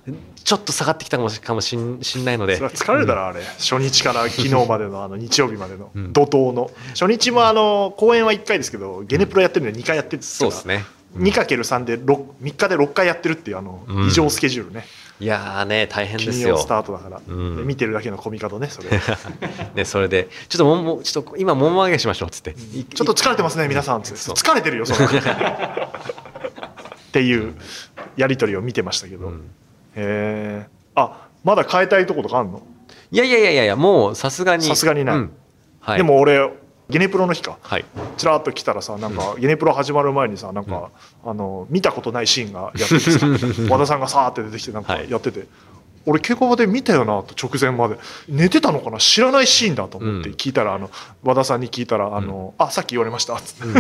[0.46, 2.58] ちょっと下がってきたかもしかもしんしんないので。
[2.58, 6.14] 疲れるだろあれ、初日から昨日までのあの日曜日までのうん。
[6.14, 6.72] 怒涛の。
[6.92, 10.86] 初日もあの公演は1回ですけどゲネプロやってるんで2回やってるんですそうですね。
[11.18, 12.06] 2×3 で 6,
[12.42, 14.86] 3日で6回やってるっていうあのうん異常スケジュールね、
[15.20, 16.58] いやーね大変ですよ。
[16.58, 17.58] スタートだから、うん。
[17.58, 18.90] で見てるだけのコミカドねそれ。
[19.74, 24.20] ねそれでちょっとももちょっと今もも上げしましょうっつって、いちょっと疲れてますね皆さんつって。
[24.20, 25.08] 疲れてるよそれ。
[25.20, 25.20] っ
[27.12, 27.56] ていう
[28.16, 29.34] やり取りを見てましたけど、うん。
[29.96, 29.98] へ
[30.66, 32.62] えあまだ変えたいとことかあんの、
[33.12, 34.64] いやいやいやいやいやもうさすがに。
[34.64, 35.16] さすがにない。
[35.16, 35.32] うん。
[35.80, 36.52] はい、でも俺
[36.90, 37.86] ゲネプロの日かはい。
[38.18, 40.92] ちらっと来たらさなんか、ゲネプロ始まる前にさなんか、
[41.26, 43.28] あの見たことないシーンがやっててさ
[43.70, 45.10] 和田さんがさーって出てきてなんかはい。
[45.10, 45.48] やってて、
[46.06, 47.98] 俺稽古場で見たよなと直前まで。
[48.30, 49.00] 寝てたのかな？
[49.00, 50.36] 知らないシーンだと思ってうん。
[50.36, 50.90] 聞いたら、あの
[51.24, 53.80] 和田さんに聞いたら「あのあさっき言われました」っつって、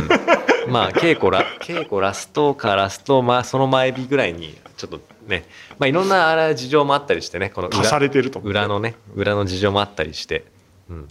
[0.65, 0.72] うん。
[0.72, 5.46] まあ稽古ラ稽古ラストかラスト、まあ、その前日ぐらいにちょっとね、
[5.80, 8.00] まあ、いろんなあれ事情もあったりしてねこの裏。
[8.00, 10.46] れてると裏のね裏の事情もあったりして、
[10.89, 11.08] うん、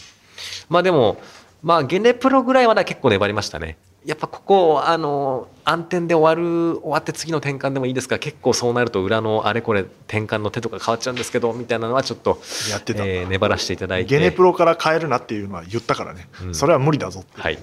[0.69, 1.17] まあでも
[1.63, 3.77] まあゲネプロぐらいまでは結構粘りましたね。
[4.05, 12.39] やっぱここあの暗転で終わる終わって次の転換でもいいですが結構そうなると裏のあれこれ転換の手とか変わっちゃうんですけどみたいなのはちょっと
[12.69, 13.03] やってた。
[13.05, 14.17] えー粘らせていただいて。
[14.17, 16.55] ゲネプロから変えるなっていうのは言ったからね、うん。
[16.55, 17.59] それは無理だぞってはい。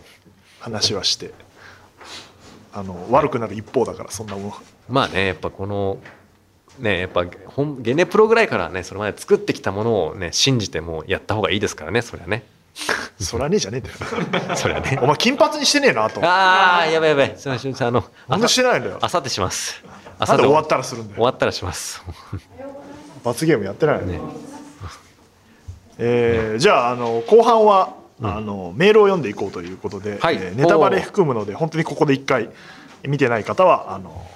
[0.61, 1.33] 話はして。
[2.75, 4.55] あの悪くなる一方だからそんなもの
[4.89, 5.99] まあねやっぱこの
[6.81, 12.43] ねやっぱ本ゲネプロぐらいからねそれまで作ってきたものをね信じてもうやった方がいいですからねそりゃね
[13.21, 14.57] そらねえじゃねえんだよ。
[14.57, 14.99] そりゃね。
[15.01, 16.21] お前金髪にしてねえなと。
[16.25, 17.35] ああやべやべ。
[17.37, 18.99] すみませんあのなんでしてないんだよ。
[19.01, 19.83] あさってします。
[20.19, 21.17] あなんで終わったらするんだよ。
[21.17, 22.03] 終わったらします。
[23.23, 24.21] 罰ゲームやってないよね。
[25.99, 30.37] えーじゃああの後半は、あのメールを読んでいこうということで、はい。
[30.37, 32.51] えーネタバレ含むので本当にここで一回
[33.05, 34.27] 見てない方はあの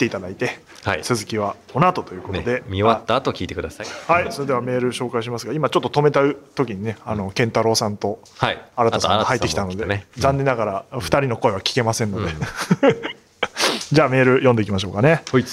[0.00, 1.02] ていただいて、はい。
[1.02, 3.86] 続きはこの後ということで、ね見終わった後聞いてください。
[4.08, 6.22] はい、それではメール紹介しますが今ちょっと止めた
[6.54, 8.58] 時にねあの健太郎さんとはい。
[8.76, 10.20] 新田さんが入ってきたので、新田さん。
[10.20, 12.32] 残念ながら2人の声は聞けませんので、
[13.92, 15.44] じゃあメール読んでいきましょうかね、ほい。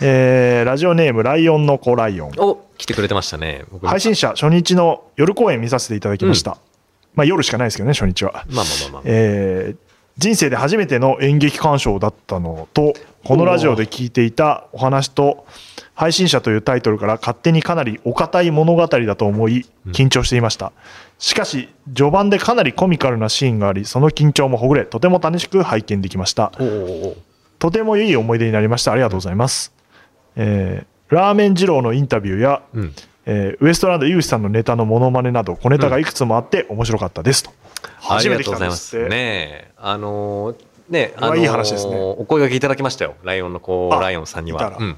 [0.00, 2.32] えーラジオネームライオンの子ライオン。
[2.36, 6.58] お来てくれてましたね僕配信者初日の夜公演見させていただきました、
[7.14, 9.02] まあ夜しかないですけどね初日は、まあまあまあまあ。
[9.04, 9.87] えー
[10.18, 12.92] 人生で初めての演劇鑑賞だったのと
[13.24, 15.46] このラジオで聞いていたお話と
[15.94, 20.72] 配信者というタイトルから勝手にかなりお堅い物語だと思い緊張していました、
[21.18, 26.52] しかし序盤でかなりコミカルなシーンがありその緊張もほぐれとても楽しく拝見できました。
[27.58, 28.92] とてもいい思い出になりました。
[28.92, 29.72] ありがとうございます、
[30.36, 32.94] えーラーメン二郎のインタビューや、うん。
[33.24, 37.50] えーウエストランド井口さんのネタのモノマネなど小ネタがいくつもあって面白かったですと、
[38.00, 39.06] 初めて来たんですって。
[39.06, 39.70] ありがとうございますね。
[39.76, 40.56] あのー
[40.88, 41.94] ねこれはいい話ですね。
[41.96, 43.14] お声掛けいただきましたよ。
[43.22, 44.74] ライオンの子あライオンさんには。
[44.78, 44.96] うん。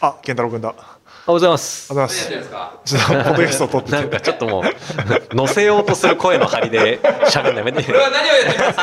[0.00, 0.68] あ健太郎君だ。
[0.70, 0.88] おはよ
[1.26, 1.92] うございます。
[1.92, 2.30] うございます。
[2.86, 4.64] ちょっとポッドキャストを撮ってなんてかちょっともう
[5.36, 8.82] 乗せようとする声の張りで喋るのやめてこれは何をやってますか。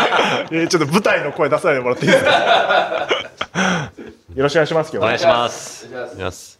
[0.52, 3.08] えーちょっと舞台の声出さないでもらっていいですか？
[4.36, 5.04] よろしくお願いします今日は。
[5.04, 6.60] お願いしますお願いします。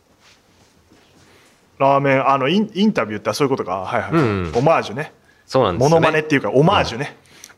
[1.78, 3.82] ラーメンあのインインタビューってそういうことか。
[3.82, 4.52] はいはい、うん。
[4.56, 5.14] オマージュね
[5.48, 5.96] そうなんですよね。
[5.96, 7.16] モノマネっていうかオマージュね、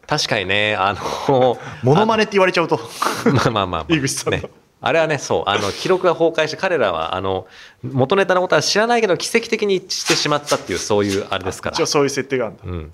[0.07, 0.95] 確かにねあ
[1.27, 2.79] の モノマネって言われちゃうと。
[3.33, 4.49] まあまあまあ、 井口さんのね。
[4.81, 5.43] あれはねそう。
[5.49, 7.47] あの記録が崩壊して彼らはあの
[7.83, 11.73] 元ネタのことは知らないけど奇跡的に一致してしまったっていうそういうあれですから。
[11.73, 12.63] 一応そういう設定があるんだ。
[12.65, 12.93] うん。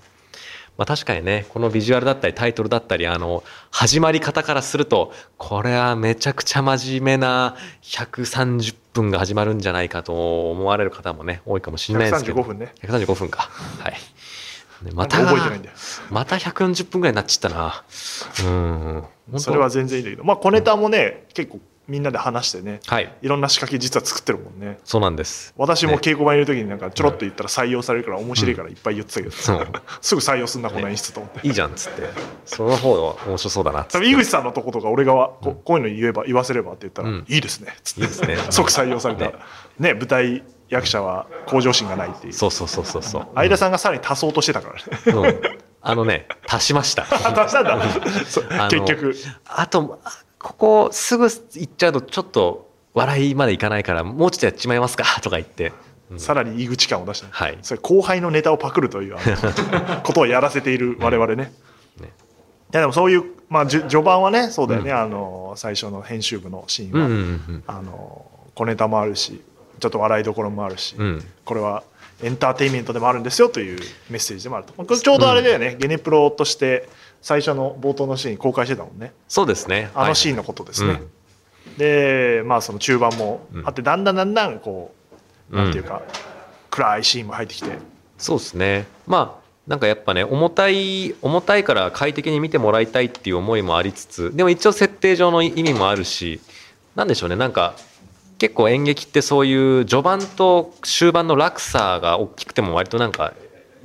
[0.76, 12.42] まあ、確かにねこのビジュアルだったりタイトルだったりあの始まり方からするとこれはめちゃくちゃ真面目な130分が始まるんじゃないかと思われる方もね多いかもしれないですけど。
[12.42, 12.74] 135分ね。
[12.82, 13.48] 135分か。
[13.78, 13.92] はい。
[13.92, 13.98] ね
[14.92, 15.74] また覚えてないんだよ。
[16.10, 17.84] また140分ぐらいになっちゃったな。
[18.44, 19.40] うん。
[19.40, 20.24] それは全然いいんだけど。
[20.24, 22.80] まあ小ネタもね結構みんなで話してね。
[22.86, 23.12] はい。
[23.22, 24.78] いろんな仕掛け実は作ってるもんね。
[24.84, 25.54] そうなんです。
[25.56, 25.98] 私もね。
[25.98, 29.66] 稽古場にいる時になんかちょろっと言ったら採用されるから面白いからいっぱい言ってたけど、そう。
[30.00, 31.46] すぐ採用すんなこの演出と思って。
[31.46, 32.02] いいじゃんっつって。
[32.44, 33.92] その方が面白そうだなっつって。
[33.98, 37.24] 多分井口さんのとことか俺がこうこういうの言えば言わせればって言ったら、うん。
[37.28, 37.72] いいですね。
[37.72, 38.36] っつっていいですね。
[38.50, 39.34] 即採用された、ね。
[39.78, 42.32] ね舞台役者は向上心がないっていう。
[42.32, 43.26] そうそうそうそうそう。
[43.34, 44.80] 相田さんがさらに足そうとしてたからね。
[45.06, 45.40] うん。
[45.80, 47.04] あのね足しました。
[47.06, 47.78] 足したんだ。
[48.68, 49.14] 結局。
[49.46, 55.72] あとあここすぐ行っちゃうとちょっと笑いまでいかないからもうちょっとやっちまいますかとか言って、
[56.10, 56.20] うん。
[56.20, 57.58] さらに入り口感を出した、はい。
[57.62, 59.16] それ後輩のネタをパクるという
[60.02, 61.52] ことをやらせている我々ね。
[62.00, 62.06] ね。
[62.06, 62.06] い
[62.72, 67.16] やでもそういう、まあ、序盤はねそうだよね、あの最初の編集部のシーンは、うんう
[67.52, 67.64] ん。
[67.66, 69.42] あの小ネタもあるし
[69.78, 71.24] ちょっと笑いどころもあるし、うん。
[71.44, 71.82] これは
[72.22, 76.88] エンターテインメントでもあるんですよというメッセージでもあるとこれちょうどあれだよね、ゲネプロとして
[77.20, 79.12] 最初の冒頭のシーン公開してたもんね。
[79.28, 79.90] そうですね。
[79.94, 81.02] あのシーンンのことですね、
[81.76, 84.94] でまあその中盤もあって、だんだんだんだんこ
[85.50, 86.02] うなんていうか、
[86.70, 87.70] 暗いシーンも入ってきて。
[88.18, 88.86] そうですね。
[89.06, 96.40] まあなんかやっぱね重たい重たいから快適に見てもらいたいっていう思いもありつつでも一応設定上の意味もあるし
[96.94, 97.36] なんでしょうね。
[97.36, 97.74] なんか
[98.38, 103.32] 結構演劇ってそういう序盤と終盤の落差が大きくても割となんか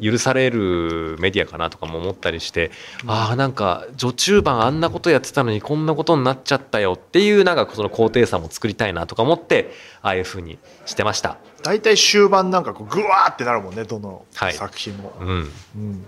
[0.01, 2.71] 許されるメディアかなとかも思ったりして、
[3.05, 11.37] ああなんか序中盤あんなことやってたのにこんなことになっちゃったよっていうなんかその高低差も作りたいなとか思ってああいう風にしてました。
[11.63, 14.53] 大体終盤なんかこうグワーってなるもんねどのはい。
[14.53, 15.29] 作品も、うん、
[15.75, 16.05] うん。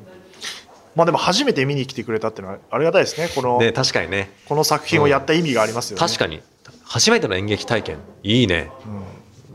[0.95, 4.32] まあでも初めて見に来てくれたっていうのはありがたいですねこので確かにね。
[4.47, 6.41] この作品をやった意味がありますよね、確かに
[6.84, 7.98] 初めての演劇体験。
[8.24, 8.72] いいね。
[8.86, 9.04] うん。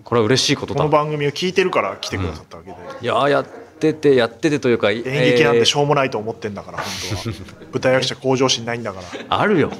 [0.09, 0.79] これは嬉しいことだ。
[0.79, 3.47] この番組を聞いてるから来てくださったわけで、いやーやっ
[3.79, 6.87] ててやっててというか演演劇なんてしょうもないと思ってんだから、本
[7.25, 7.37] 当は。
[7.75, 9.38] 舞台役者向上心ないんだから。
[9.38, 9.71] あるよ。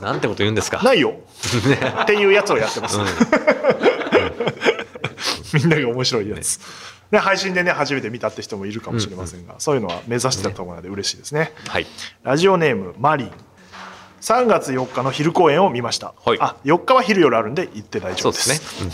[0.00, 0.80] なんてこと言うんですか。
[0.84, 1.16] ないよ。
[2.02, 3.06] っていうやつをやってます、うん。
[5.60, 6.60] みんなが面白いやつ、
[7.10, 11.52] ね、配信でね初めて見たって人もいるかもしれませんが、そういうのは目指してたと思うので嬉しいですね。
[11.66, 11.86] はい。
[12.22, 13.32] ラジオネームマリン
[14.24, 16.38] 3月4日の昼公演を見ました、はい。
[16.40, 18.88] あ4日は昼夜あるんで行って大丈夫でそうですすね、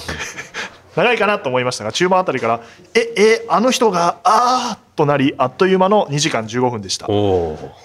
[0.96, 2.60] 長いかなと思いましたが中盤あたりから
[2.94, 7.06] 「ええあの人があー」となりあっという間の2時間15分でした。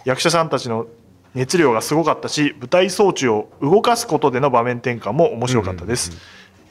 [0.06, 0.88] 役者さんたちの
[1.36, 6.12] 熱量がすごかったし舞台装置を動かすことでの場面転換も面白かったです、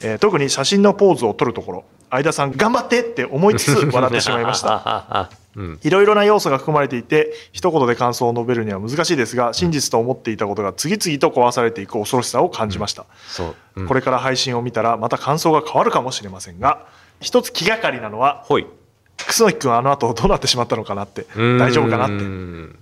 [0.01, 5.29] えー特に写真のポーズを撮るところ相田さん頑張ってって思いつつ笑ってしまいました。
[5.83, 13.87] いろいろな要素が含まれていて一言で感想を述べるには難しいですが真実と思っていたことが次々と壊されていく恐ろしさを感じました、そう、うん。
[13.87, 16.79] これから配信を見たらまた感想が変わるかもしれませんが
[17.21, 18.43] 一つ気がかりなのは
[19.17, 21.25] 楠木君あの後どうなってしまったのかなって。
[21.35, 22.15] 大丈夫かなって。
[22.15, 22.79] うん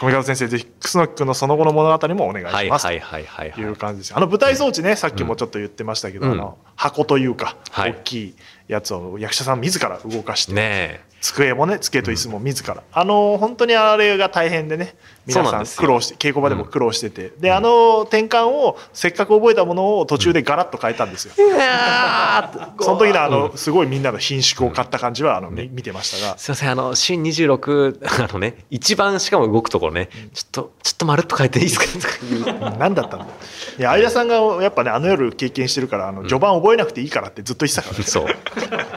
[0.00, 3.64] 小見方先生ぜひ楠木君のその後の物語もお願いします、はいはいはいはいとい。
[3.64, 4.16] はいう感じです。
[4.16, 6.32] あの舞台装置ねさっきもちょっと言ってましたけど、うん。
[6.32, 7.92] あの箱というか、はい。
[7.92, 8.34] 大きい
[8.66, 14.94] やつを役者さん自ら動かして、ね机もね机と椅子も自ら、あの本当にあれが大変でね
[15.26, 26.38] 皆さん苦労して稽古場でも苦労してて、であの転換をせっかく覚えたものを途中でガラッと変えたんですよ、えいやー その時のあのすごいみんなの品種を買った感じはあの、み見てましたが。
[26.38, 30.08] すいませんあの新26 あのね一番しかも動くところね。
[30.32, 32.08] ちょっとちょっとまるっと変えていいですか？
[32.08, 33.30] とか言う何だったんだよ。
[33.78, 38.04] いや相田さんがやっぱねあの夜経験してるからあの序盤覚えなくていいからってずっと言ってたから、ね。
[38.04, 38.26] そう。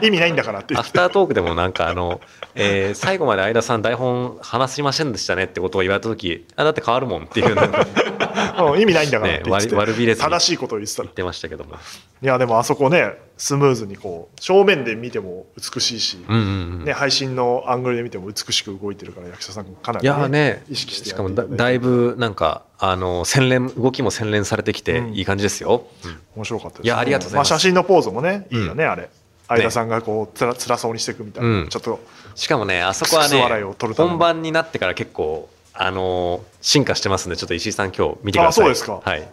[0.04, 0.76] 意味ないんだからって。
[0.76, 2.13] アフタートークでもなんかあの、
[2.54, 7.62] えー最後まで相田さん台本話しませんでしたねってことを言われた時あだって変わるもんっていうの。
[8.76, 10.30] 意味ないんだからね悪悪びれずに。
[10.30, 11.08] 正しいことを言ってたら。
[11.08, 11.76] ってましたけども。
[12.22, 16.46] いやでもあそこねスムーズにこう正面で見ても美しいし、うんうんう
[16.82, 16.84] ん。
[16.84, 25.14] ね、配信のアングルで見ても美しく動いてるから役者さんもかないり、やーね意識してしかもだいぶなんかあの洗練動きも洗練されてきてうん。
[25.14, 26.20] いい感じですよ、うん。
[26.36, 27.52] 面白かったです、いやありがとうございます。
[27.52, 29.10] あ、写真のポーズもねいいよね、あれ
[29.48, 31.68] 相田さんがこうつら辛そうにしていくみたいな、うん。
[31.68, 32.00] ちょっと
[32.34, 34.10] しかもねあそこはクス笑いを取ねるために。
[34.10, 38.64] 本番になってから結構あの進化してますんでちょっと石井さん今日見てください。
[38.64, 39.02] あそうですか。
[39.04, 39.28] はい。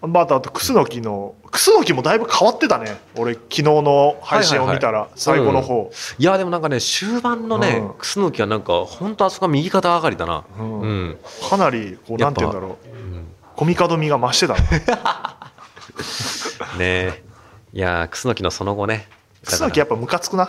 [0.00, 2.96] またあとクスノキのクスノキもだいぶ変わってたね。
[3.16, 7.94] 俺昨日の配信を見たら最後の方、いやでもなんかね終盤のね、うん。
[7.98, 10.44] 楠木はなんか本当あそこは右肩上がりだな。
[10.58, 10.80] うん。
[10.80, 13.02] うん、かなりこうやっぱなんて言うんだろう。
[13.54, 15.52] コミカド味が増してたな
[16.78, 16.78] ね。
[16.78, 17.22] え
[17.72, 19.08] いやー楠木のその後ね。
[19.44, 20.48] クスノキやっぱムカつくな。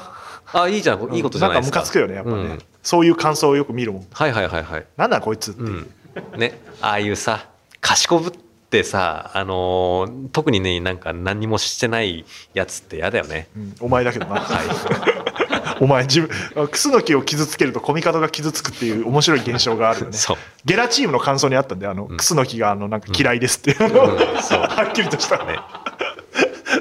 [0.51, 1.15] あいいじゃん。
[1.15, 1.79] いいことじゃないですか。
[1.79, 2.59] んかムカつくよねやっぱね、うん。
[2.81, 4.07] そういう感想をよく見るもん。
[4.11, 4.85] はいはいはいはい。
[4.97, 5.87] なんだこいつっていう、
[6.33, 6.39] うん。
[6.39, 8.31] ねああいうさ賢ぶっ
[8.69, 13.47] てさあのー特にねなんか何にもしてないやつって嫌だよね。
[13.55, 13.75] うん。
[13.79, 20.11] お前だけどな、は お前自分クスノキを傷つけるとコミカドが傷つくっていう面白い現象があるよね。
[20.17, 20.37] そう。
[20.65, 22.17] ゲラチームの感想にあったんであの、ん。
[22.17, 25.57] クスノキがあのなんか嫌いですっていうのを、 はっきりとした、ね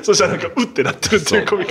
[0.03, 1.67] そしたらなんかうってなってるっていうコミ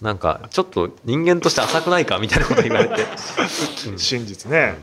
[0.00, 3.04] なんかちょっと人間として浅くないかみたいなこと言われて。
[3.96, 4.76] 真実ね。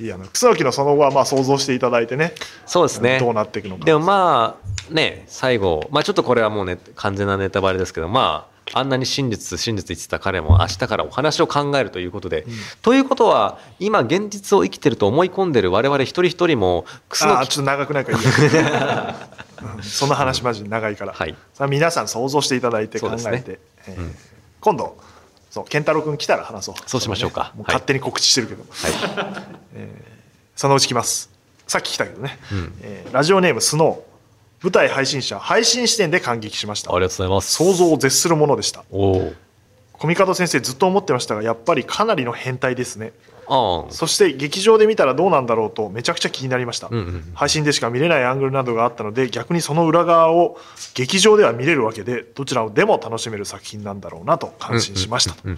[0.00, 2.32] いいあのクスノキのその後はまあ想像していただいてね。
[2.66, 3.18] そうですね。
[3.18, 3.84] どうなっていくのか。
[3.84, 4.56] でもま
[4.90, 12.46] あね最後まあちょっとこれはもうね完全なネタバレですけどまああんなに真実真実言ってた彼も明日からお話を考えるということで、
[12.82, 17.36] ということは今現実を生きてると思い込んでる我々一人一人もクスノキ。
[17.38, 18.20] ああちょっと長くないからい
[19.82, 21.34] その話マジで長いから、はい。
[21.54, 23.58] さあ皆さん想像していただいて考えて、ね。
[23.86, 24.16] えーうん。
[24.60, 24.96] 今度
[25.50, 26.74] そう健太郎君来たら話そう。
[26.86, 27.52] そうしましょうか。
[27.56, 28.92] もう勝手に告知してるけど、はい。
[30.56, 31.30] そのうち来ます。
[31.66, 32.74] さっき来たけどね、うん。
[32.82, 34.10] えーラジオネームスノー。
[34.62, 36.90] 舞台配信者配信視点で感激しました。
[36.94, 37.52] ありがとうございます。
[37.52, 38.84] 想像を絶するものでした。
[38.90, 39.32] おお
[40.00, 43.12] コミカド先生ずっと思ってましたがやっぱりかなりの変態ですね
[43.90, 50.58] そして劇場で見たらどうなんだろうとめちゃくちゃ気になりました、うんうん配信でしか見れないアングルなどがあったので逆にその裏側を
[50.94, 55.34] 劇場では見れるわけでどちらでも楽しめる作品なんだろうなと感心しました。
[55.34, 55.48] と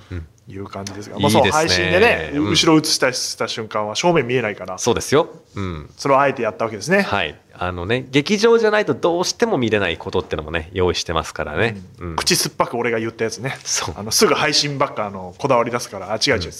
[0.49, 5.29] いう感じですが、まあ、そう配信でね、うん後ろ映したした瞬間は正面見えないからそうですよ。
[5.55, 5.91] うん。
[5.97, 12.17] それをあえてやったわけですね、はいあのね劇場じゃないとどうしても見れないことってのもね用意してますからね、うん。
[12.17, 13.55] 口酸っぱく俺が言ったやつね。
[13.97, 16.13] あのすぐ配信ばっかあのこだわり出すから。
[16.13, 16.51] あ違う違う、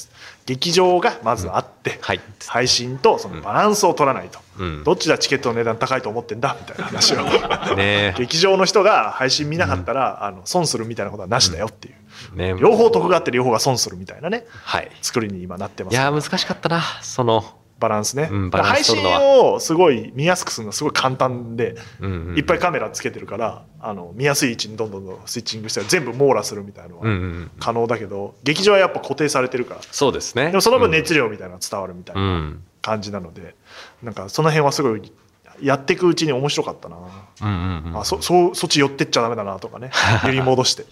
[0.47, 2.21] 劇場がまずあって、はい。
[2.47, 4.85] 配信とそのバランスを取らないと、うん。
[4.85, 7.23] どっちだチケットの値段高いと思ってんだみたいな話を。
[7.77, 12.55] ね劇場の人が配信見なかったら、あの損するみたいなことはなしだよっていう、ね。
[12.59, 14.47] 両方得があって両方が損するみたいなね。
[14.65, 14.91] はい。
[15.01, 16.83] 作りに今なってますいやー難しかったな。
[17.03, 22.39] そのバランスね、うんバラン配信をすごい見やすくするのはすごい簡単で、うんうん。
[22.39, 27.51] いっぱいカメラつけてるからあの見やすい位置にどんどんどんスイッチングしたら全部網羅するみたいなのはうんうんうん。
[27.59, 29.81] 可能だけど、劇場はやっぱ固定されてるから。
[29.91, 30.47] そうですね。
[30.47, 32.63] でもその分熱量みたいなのが伝わるみたいうん、うなん。
[32.83, 33.55] 感じなので、
[34.03, 35.13] なんかその辺はすごい
[35.61, 39.91] やっていくうちに面白かったな、うんうんうん、あそそそっち寄ってっちゃダメだなとかね。
[40.25, 40.83] 揺り戻して。
[40.83, 40.87] い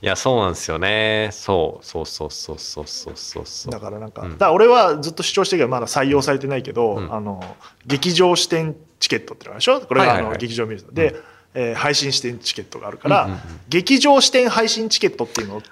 [0.00, 1.28] やそうなんですよね。
[1.32, 7.42] そうそうそうそうそうそうそうだからなんか,うん、だ俺はずっと主張してるけどまだ採用されてないけど、うん、あの
[7.86, 9.80] 劇場視点チケットってのあるでしょ？
[9.80, 11.22] これがあの、はい、劇場見るで、うん。
[11.54, 15.68] えー、配信視点チケットがあるから、うんうんうん、劇場視点配信チケットっていうのを作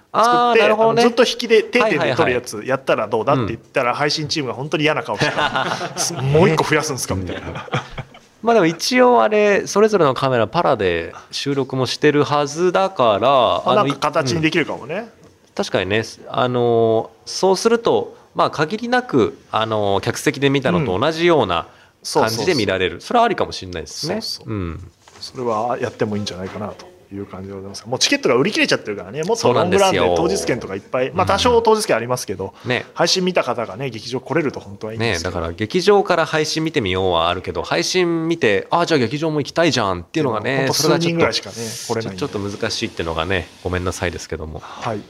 [0.53, 7.67] って、ね、ずっと引きで定点で取るやつやったらどうだって言ったら、はいはいはい、配信チームが本当に嫌な顔して もう一個増やすんですかみたいな。
[8.43, 13.19] まあでも一応あれそれぞれのカメラパラで収録もしてるはずだか
[13.67, 15.09] らなんのか形にできるかもね。
[15.55, 21.69] 確かにねあのそうするとまあ限りなくあの客席で見たのと同じような
[22.15, 23.01] 感じで見られる。
[23.01, 24.21] それはありかもしれないですね。
[24.23, 24.55] そうそう。
[24.55, 24.91] うん。
[25.21, 27.87] それはやってもいいんじゃないかなという感じでございます。
[27.87, 29.23] もうチケットが売り切れちゃってるからね。
[29.25, 32.87] もっとロングランんで当日券とかいっぱいまあ多少当日券ありますけど、ね。
[32.95, 44.61] 配信見た方がね劇場来れると本当はいいねだから劇場から配信見てみようはあるけど配信見てああじゃあ劇場も行きたいじゃんっていうのがねとそれがちょっと数人ぐらいしかね来れないちょっと難しいっていうのがねごめんなさいですけども。
[44.61, 45.01] はい。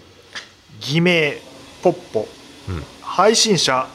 [0.80, 1.36] 偽名
[1.82, 2.28] ポッポ。
[2.68, 2.82] うん。
[3.02, 3.86] 配信者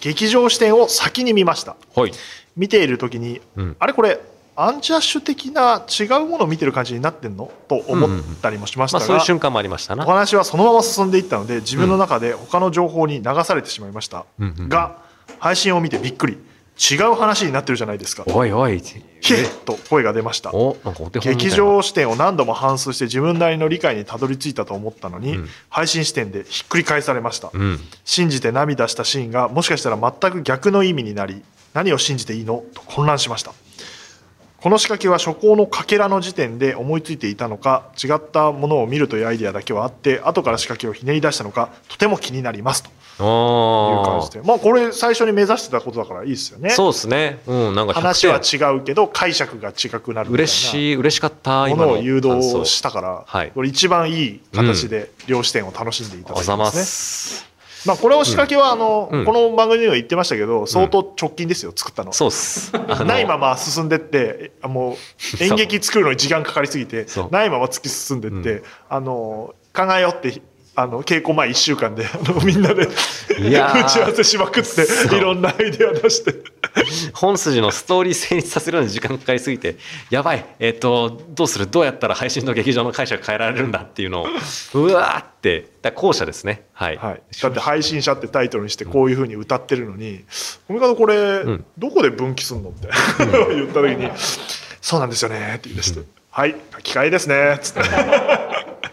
[0.00, 1.76] 劇場視点を先に見ました。
[1.94, 2.12] はい。
[2.56, 3.76] 見ている時に、うん。
[3.78, 4.20] あれこれ
[4.56, 7.50] アンジャッシュ的な違うものを見てる感じになってんの？
[7.68, 10.04] と思ったりもしましたが、まあそういう瞬間もありましたな。
[10.04, 15.02] お話はそのまま進んでいったので自分の中で他の情報に流されてしまいました、うんうんが
[15.38, 16.38] 配信を見てびっくり。
[16.76, 18.24] 違う話になってるじゃないですか。
[18.26, 18.80] おいおい。
[18.80, 20.52] ひと声が出ました。
[20.52, 21.38] おなんかお手本みたいな。
[21.38, 25.48] 劇場視点を何度も反芻して自分なりの理解にたどり着いたと思ったのに、うん。
[25.68, 27.78] 配信視点でひっくり返されました、うん。
[28.04, 32.64] 信じて涙したシーンがもしかしたら全く逆の意味になり何を信じていいの？
[32.74, 33.52] と混乱しました
[34.64, 42.88] この仕掛けは初行のかけらの時点で思いついていたのか違ったものを見るというアイデアだけはあって後から仕掛けをひねり出したのかとても気になりますと。
[42.88, 44.40] いう感おじで。
[44.42, 46.70] まあこれ最初に目指してたことだからいいですよね。
[46.70, 47.40] そうですね。
[47.46, 53.50] うんなんか100話は点違うけど解釈が違くなるみ嬉しい嬉しかったものを誘導したから、はい。
[53.50, 56.84] これ一番いい形で両視点を楽しんでいただいておざまますね。
[56.84, 57.53] す
[57.86, 59.24] まあこれを仕掛けはあの、うん。
[59.24, 62.12] この番組では言ってましたけど相当直近ですよ作ったの。
[62.12, 62.72] そうっす。
[63.04, 64.96] ないまま進んでってえも
[65.40, 70.40] う演劇作るのに時間かかりすぎてないまま突き進んでって、うあの考えようって
[70.76, 72.86] あの稽古前1週間であのみんなで
[73.38, 76.34] 打ち合わせしまくっていろんなアイデア出して
[77.14, 79.76] 本筋のストーリー成立させるのに時間かかりすぎて
[80.10, 81.66] やばいえっ、とどうする？
[81.66, 84.26] どうやったら配信の劇場の解釈変えられるんだっていうのを
[84.74, 86.62] うわーってだ後者ですね。
[86.72, 90.24] はい、はい、だって配信者ってタイトルにしてこういうふうに歌ってるのに
[90.66, 91.64] 「コミカドこれ、ん。
[91.78, 92.88] どこで分岐すんの?」って
[93.54, 94.10] 言った時に
[94.80, 97.80] 「そうなんですよね」って言い出して「はい機械ですね」っつって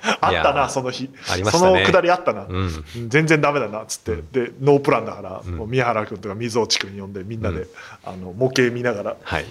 [0.21, 1.03] あったなその日。
[1.03, 1.11] ね。
[1.51, 2.85] そのくだりあったな、うん。
[3.07, 7.67] 全然ダメだなっつって、でノープランだから、もう宮原君とか水落君呼んでみんなで、
[8.03, 9.45] あの模型見ながらはい。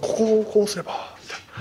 [0.00, 0.92] ここをこうすれば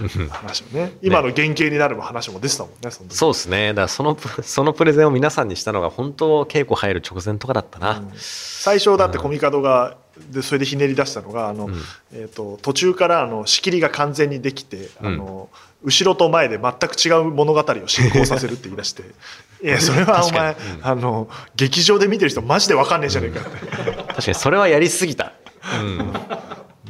[0.02, 0.94] みたいな話をね。
[1.02, 3.16] 今の原型になる話も出てたもんねその時。
[3.16, 3.70] そうですね。
[3.70, 9.98] だからそのプ そのプレゼンを皆さんにしたのが本当稽古入る直前とかだったな、最初だってコミカドが
[10.32, 11.74] でそれでひねり出したのがあの、ん。
[12.14, 15.50] えー、と途中からあの仕切りが完全にできて、あの
[15.84, 19.04] 後ろと前で全く違う物語を進行させるって言い出して。
[19.64, 23.68] いやそれはお前、確あの劇場で見てる人マジで分かんねえじゃねえかって、
[24.14, 25.34] 確かにそれはやりすぎた、
[25.82, 26.14] うん、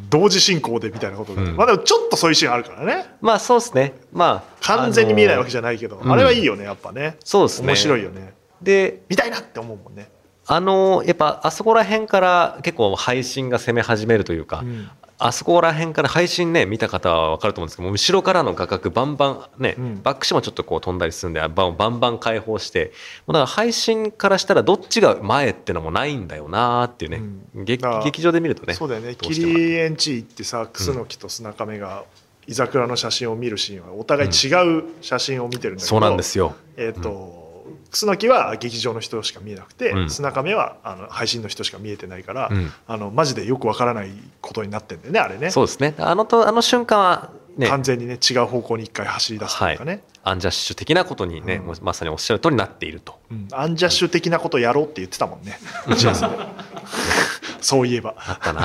[0.10, 3.06] 同時進行でみたいなことで、まあでもちょっとそういうシーンあるからね。
[3.22, 3.94] まあそうですね。
[4.12, 7.16] まあ完全に見えないわけじじゃないけど、んあれはいいよねやっぱね。
[7.24, 7.68] そうですね。
[7.68, 8.34] 面白いよね。
[8.62, 10.10] で見たいなって思うもんね
[10.50, 14.90] あのやっぱあそこら辺から結構配信が攻め始めるというか、ん。
[15.20, 20.02] あそこら辺から配信ね見た方は分かると思うんですけども後ろからの画角バンバンね、ん。
[20.04, 22.92] バックシもちょっとこう飛んだりするんでバンバンバン開放して
[23.26, 27.22] もうだから配信からしたらどっちが前ってのもないんだよなーっていうね、
[27.56, 29.16] 劇だから劇場で見るとねそうだよね。
[29.16, 32.06] キリエンチ行ってさ楠木と砂亀が
[32.46, 36.56] 居桜の写真を見るシーンはお互い違う写真を見てるんだけど、そうなんですよ。
[36.78, 37.37] えーと
[37.92, 40.10] 楠木は劇場の人しか見えなくて、うん。
[40.10, 42.72] 砂亀はあの配信の人しか見えてないから、うん。
[42.88, 44.12] あのマジでよくわからない
[44.42, 45.52] ことになってんだよねあれね。
[45.52, 45.96] そうですね。
[45.98, 51.76] あのとあの瞬間はね完全にね違う方向に一回走り出すというかね、アンジャッシュ的なことにね、うん。
[51.82, 53.20] まさにおっしゃる通りになっていると。
[53.32, 53.48] うん。
[53.52, 55.60] アンジャッシュ的なことやろうって言ってたもんね。
[55.88, 56.36] 打ち合わせで
[57.68, 58.16] そういえば。
[58.18, 58.62] あったな。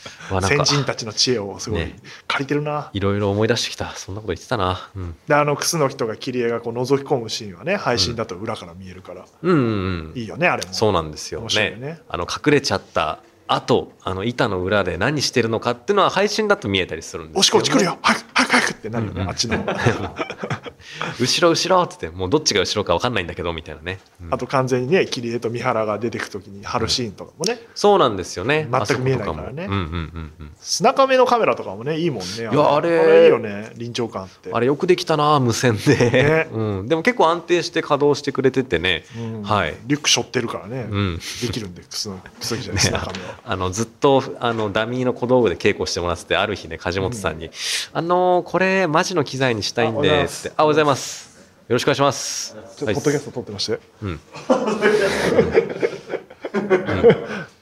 [0.32, 1.98] わなん先か人たちの知恵をすごいね。
[2.26, 3.90] 借りてるな、いろいろ思い出してきた。
[3.94, 4.88] そんなこと言ってたな。
[4.96, 5.14] うん。
[5.28, 10.12] であの楠木とか桐江がこう覗き込むシーンはね配信だと裏から見えるから、うんうんうん。
[10.14, 10.72] いいよねあれも。
[10.72, 11.42] そうなんですよ。
[11.42, 11.76] ね。
[11.78, 12.00] ね。
[12.08, 13.18] あの隠れちゃった
[13.48, 17.98] 後あの板の裏で何してるのかっていうのは配信だと見えたりするんですおしこっち来るよ。
[18.02, 19.22] 早く早く早くってなるよね、うん。
[19.22, 19.64] うんあっちの。
[21.18, 24.34] 後ろ後ろって言ってもうどっちが後ろか分かんないんだけどみたいなね、うん。
[24.34, 28.68] あと完全にね桐江と三原が出てく時に春シーンとかもね、そうなんですよね。
[28.70, 29.64] 全く見えないからね。
[29.64, 30.50] うんうんうんうん。
[30.60, 32.26] 砂亀のカメラとかもねいいもんね。
[32.38, 34.50] いやあれいいよね臨場感あって。
[34.52, 36.48] あれよくできたな無線で、ね。
[36.52, 39.42] うん、でも結構安定して稼働してくれててね、うん。
[39.42, 41.18] はい、リュック背負ってるからね、うん。
[41.42, 42.88] できるんでクスのクスじゃない ね。
[42.88, 43.35] 砂亀は。
[43.44, 47.50] あのずっとあのダミーの小道具で稽古してもらっててある日ね梶本さんに
[47.92, 51.26] 「あのーこれマジの機材にしたいんで」って「あおはようございます。
[51.68, 54.20] よろしくお願いします」ちょっとポッドキャスト撮ってまして、うん。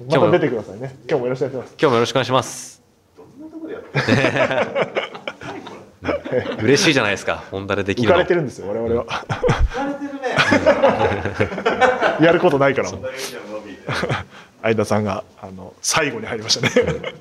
[0.08, 0.96] また出てくださいね。
[1.08, 1.74] 今日もよろしくお願いします。
[1.78, 2.82] 今日もよろしくお願いします。
[3.18, 3.22] う
[6.62, 6.64] ん。
[6.64, 8.14] 嬉しいじゃないですか、ホンダでできるの。
[8.14, 9.06] 浮かれてるんですよ我々は、
[12.20, 12.90] やることないから
[14.64, 17.14] 相田さんがあの最後に入りましたね。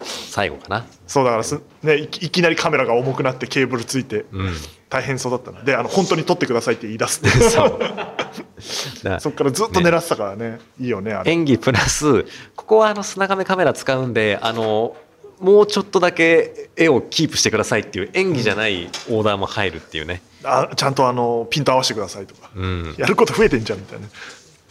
[0.00, 0.86] 最後かな。
[1.08, 4.52] そうだからす、ね、いきいきなりカメラが重くなってケーブルついてうん。
[4.88, 5.64] 大変そうだったの。
[5.64, 7.30] であの本当に撮ってくださいって言い出すって
[9.20, 10.60] そっからずっと狙ってたからね。
[10.80, 11.32] いいよねあれ。
[11.32, 12.24] 演技プラス、
[12.54, 14.96] ここはあの砂亀カメラ使うんで、あの、
[15.40, 20.22] もうちょっとだけ絵をキープしてくださいっていう演技じゃないオーダーも入るっていうね。
[20.44, 22.94] あちゃんとあのピント合わせてくださいとか、うん。
[22.96, 24.06] やること増えてんじゃんみたいな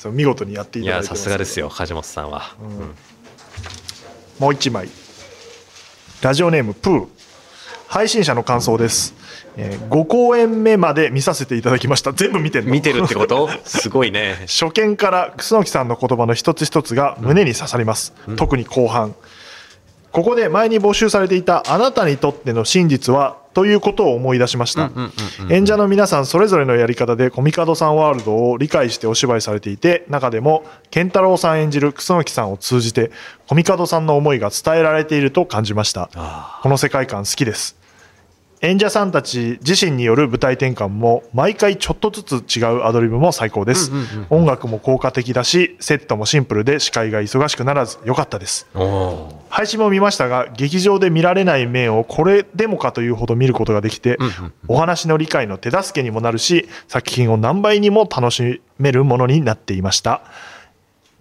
[0.08, 2.56] そう見事にやっていただいてますさすがですよ、梶本さんは。
[2.62, 2.96] うん。
[4.40, 4.90] もう一枚。
[6.22, 7.08] ラジオネームプー。
[7.88, 9.14] 配信者の感想です、
[9.56, 12.12] え5公演目まで見させていただきました。
[12.12, 12.72] 全部見てんの？
[12.72, 13.50] 見てるってこと？
[13.64, 14.46] すごいね。
[14.48, 19.16] 初見から楠木さんの言葉の一つ一つが胸に刺さります、特に後半。
[20.12, 24.92] ここで前に募集されていたあなたにとっての真実はということを思い出しました、
[25.50, 33.10] 演者の皆さんそれぞれのやり方でコミカドさんワールドを理解してお芝居されていて中でも健太郎さん演じる楠木さんを通じて
[33.48, 36.12] コミカドさんの思いが伝えられていると感じました。
[36.14, 36.60] あ。
[36.62, 37.77] この世界観好きです
[38.62, 43.92] 演者さんたち自身による舞台転換も毎回ちょっとずつ違うアドリブも最高です、
[44.30, 48.68] 音楽も効果的だしセットもシンプルで司会が忙しくならず良かったです。
[49.50, 60.22] 配信も見ましたが劇場で見られない面をこれでもかというほど見ることができて、んうんお話の理解の手助けにもなるし作品を何倍にも楽しめるものになっていました。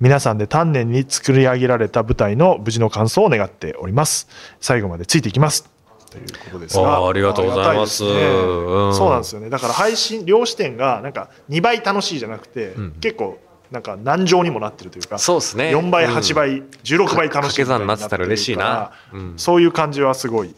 [0.01, 4.29] 皆さんで丹念に作り上げられた舞台の無事の完走を願っております。
[4.61, 5.76] 最後までついていきます
[6.11, 7.09] ということですが。
[7.09, 8.03] ありがとうございます。
[8.03, 8.11] ね。
[8.11, 8.95] うん。
[8.95, 9.51] そうなんですよね。
[9.51, 12.93] だから配信両視点がなんか2倍楽しいじゃなくて、ん。
[13.01, 13.39] 結構
[13.71, 15.75] なんか何乗にもなってるというかそうですね。
[15.75, 16.17] 4倍うん。
[16.17, 18.93] 8倍、16倍楽しいみたいになってたら嬉しいな。
[19.13, 19.35] うん。
[19.37, 20.55] そういう感じはすごい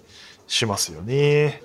[0.46, 1.62] しますよね。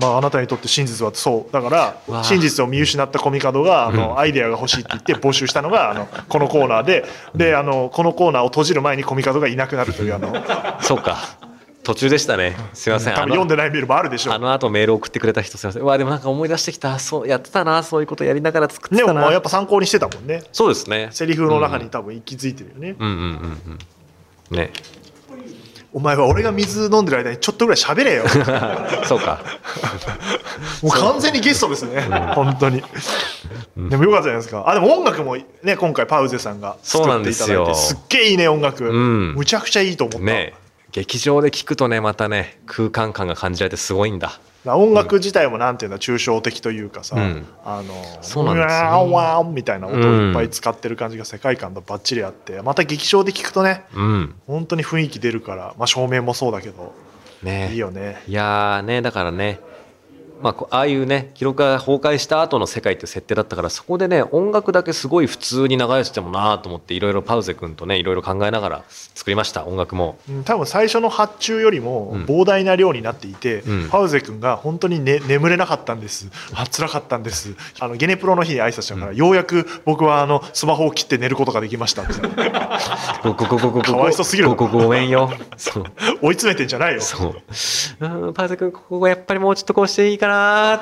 [0.00, 1.52] まあ、あなたにとって真実はそう。
[1.52, 1.68] だか
[2.06, 7.04] ら真実を見失ったコミカドがあのアイデアが欲しいって言って募集したのがあのこのコーナーで。
[7.34, 10.32] であのこのコーナーを閉じる前にコミカドがいなくなるというあの
[10.80, 11.51] そうか。
[11.82, 12.56] 途中でしたね。
[12.74, 13.14] すいません。
[13.14, 15.82] 多分読んでないメールもあるでしょうあの後メール送ってくれた人すいません。
[15.82, 16.98] うわでもなんか思い出してきた。
[16.98, 17.82] そうやってたな。
[17.82, 19.14] そういうことやりながら作ってでたな。
[19.14, 21.08] もまあやっぱ参考にしてたもんねそうですね。
[21.10, 23.78] セリフの中に多分息づいてるよね、うんうんうん
[24.50, 24.56] うん。
[24.56, 24.72] ね。
[25.94, 28.24] お前は俺が水飲んでる間にちょっとぐらい喋れよ
[29.04, 29.40] そうか。
[30.82, 32.00] もう完全にゲストですね、
[32.34, 32.82] 本当に。
[33.76, 34.64] でもよかったじゃないですか。
[34.66, 38.84] あ、でも音楽もね、今回パウゼさんがそう作なんですよっていただいて、すっげえいいね、音楽。
[38.84, 40.24] んむちゃくちゃいいと思った。
[40.24, 40.54] ね。
[40.92, 44.40] 劇場で聞くとねまたね空間感が感じられてすごいんだ。
[44.64, 54.34] 音楽自体もなんていうんだ、抽象的というかさ、うんあの、そうなんですよねワーンワみたいな音をいっぱい使ってる感じが世界観とバッチリあって、また劇場で聞くとね、うん。
[54.46, 56.94] 本当に雰囲気出るから、まあ照明もそうだけど、
[57.42, 57.72] ね。
[57.72, 58.22] いいよね。
[58.28, 59.58] いやーねだからね、
[60.42, 70.18] まあこ、ああいうね記録が崩壊した後の世界っていう設定だったからそこでね音楽だけすごい普通に流してもなと思っていろいろパウゼ君とねいろいろ考えながら作りました音楽も。
[70.28, 82.12] うん多分最初の発注よりもうん膨大な量になっていて、うんパウゼ君が本当に、ね、眠れなかったんですあ辛かったんですあのゲネプロの日に挨拶したから、ようやく僕はあのスマホを切って寝ることができましたって
[83.22, 85.30] ごごごごごごかわいそうすぎるごごごめんよ。
[86.20, 87.34] 追い詰めてんじゃないよそう。
[88.00, 90.31] うんパウゼ君ここがやっぱりもうちょっとこうしていいかな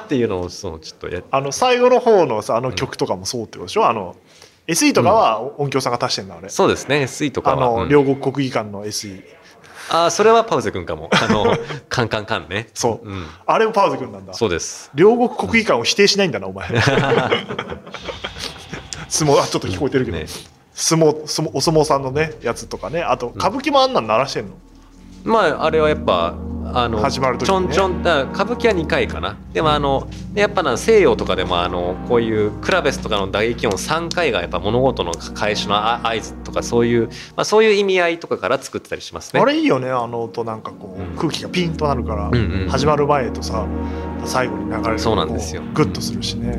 [0.01, 4.16] ーっていうのをそのちょっとやあの最後の方のさあの曲とかもそうってことでしょ、あの
[4.66, 9.22] SE とかは音響さんが足してんだあれ、そうですね SE とかあの両国国技館の SE
[9.90, 11.11] あーそれはパウゼ君かも。
[11.12, 11.53] あの
[11.90, 12.68] カンカンカンね。
[12.74, 14.34] そう、うん、あれもパウゼ君なんだ。
[14.34, 14.88] そうです。
[14.94, 16.68] 両国国技館を否定しないんだなお前。
[19.09, 20.26] 相撲あちょっと聞こえてるけど、ね。
[20.72, 23.03] 相撲相撲お相撲さんのねやつとかね。
[23.03, 24.53] あと歌舞伎もあんなん鳴らしてんの、
[25.24, 26.34] まああれはやっぱ
[26.74, 29.36] あの始まる時ちょんちょんだ歌舞伎は2回かな。
[29.52, 39.40] でもあのやっぱな西洋とかでもあのこういうクラベスとかの打撃音3回がやっぱ物事の開始のあ合図とかそういう、まあ、そういう意味合いとかから作ってたりしますね。
[39.40, 41.16] あれいいよねあの音なんかこう、うん。
[41.16, 43.66] 空気がピンとなるから、んうん始まる前とさ
[44.24, 45.62] 最後に流れるとそうなんですよ。
[45.74, 46.56] グッとするしね、で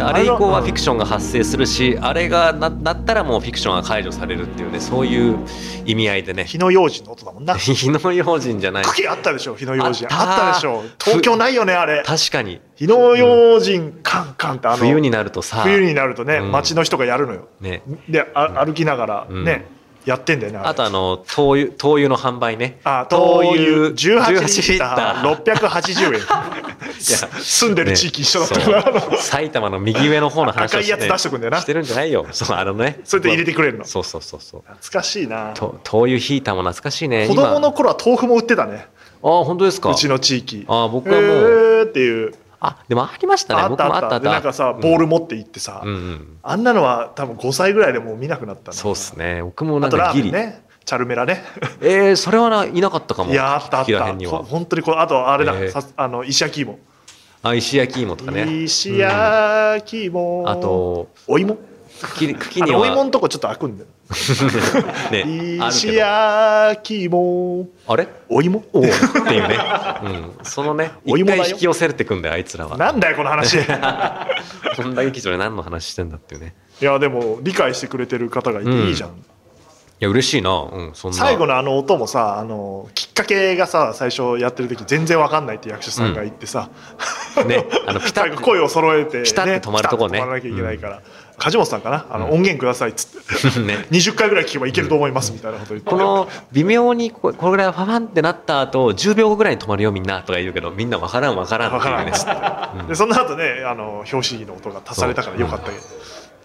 [0.00, 5.38] あれ以降ははフィクションが発生するしあれがななったらもうフィクションが解除されるっていうねそういう
[5.86, 6.44] 意味合いでね。
[6.44, 7.54] 火の用心の音だもんな。
[7.56, 8.84] 火の用心じゃない。
[8.84, 10.06] 茎あったでしょ火の用心。
[10.10, 10.46] あった。
[10.46, 10.84] あったでしょ。
[11.02, 12.02] 東京ないよねあれ。
[12.04, 12.60] 確かに。
[12.76, 15.62] 火の用心カンカンってあの冬になるとさ。
[15.62, 16.52] 冬になるとね、うん。
[16.52, 17.48] 街の人がやるのよ。
[17.60, 17.82] ね。
[18.08, 19.44] であ歩きながらうん。
[19.44, 19.66] ね、
[20.04, 22.78] やってんだよねあとあの灯油灯油の販売ね。
[22.84, 23.54] あ灯油
[23.90, 25.36] 18リ18ッター。
[25.58, 26.20] 680円。
[27.42, 29.18] 住んでる地域一緒だったからあのそう。
[29.18, 31.60] 埼玉の右上の方の話を赤いやつ出しとくんだよな。
[31.60, 32.26] してるんじゃないよ。
[32.32, 33.00] そうあのね。
[33.04, 33.84] それで入れてくれるの。
[33.84, 34.62] そうそうそうそう。
[34.66, 35.52] 懐かしいな。
[35.54, 37.26] と灯油ヒーターも懐かしいね。
[37.28, 38.86] 子供の今頃は豆腐も売ってたね。
[39.22, 39.90] あ本当ですか？
[39.90, 40.64] うちの地域。
[40.68, 42.34] あ僕はもうえーっていう
[42.66, 43.62] あでもありましたね。
[43.62, 44.20] あっ僕もたあった。
[44.20, 46.38] でなんかさボール持って行ってさ、うんうん。
[46.42, 48.76] あんなのは多分5歳ぐらいでもう見なくなったな。
[48.76, 49.42] そうっすね。
[49.42, 50.32] 僕もなんかギリ。
[50.32, 51.42] ねチャルメラね。
[51.80, 53.32] えー、それはないなかったかも。
[53.32, 54.04] いやあったあった。
[54.44, 55.70] 本当にこうあとあれだ、えー。
[55.70, 56.78] さあの石焼き芋。
[57.42, 58.62] あ石焼き芋とかね。
[58.64, 61.58] 石焼き芋、あとお芋。
[62.02, 63.88] 茎茎にお芋はのとこちょっと開くんだよ
[65.10, 67.68] ね 石焼き芋。
[67.86, 68.08] あれ？
[68.28, 68.64] お芋？
[68.72, 68.90] おってい
[69.38, 69.58] うね、
[70.02, 71.42] うん、そのね一お芋だよ。
[71.42, 72.76] 回引き寄せてくんだよあいつらは。
[72.76, 73.54] なんだよこの話。
[73.54, 73.58] い
[74.76, 76.54] 本田劇場で何の話してんだっていうね。
[76.80, 79.12] やでも理解してくれてる方がいていいじゃん、い
[80.00, 81.16] や嬉しいな、うん、そんな。
[81.16, 86.70] 最後のあの音もさあのきっかけがさ最初やってる時全然わかんないって役者さんが言ってさ、
[87.46, 90.18] ねあのピタッ 声を揃えて、ピタッと止まるとこね。
[90.18, 91.02] 止まらなきゃいけないから、
[91.36, 92.06] 梶本さんかな？
[92.10, 93.60] あの、音源くださいっつって。
[93.66, 93.86] ね。
[93.90, 102.12] 20回ぐらい聞けばいけると思いますみたいなこと言ってこの微妙にここれぐらいファファンってなった後10秒後ぐらいに止まるよみんなとか言うけどみんな分からん分からんっていうね。
[102.80, 102.86] うん。
[102.88, 105.82] でその後ねあの表紙の音が足されたからよかったけど、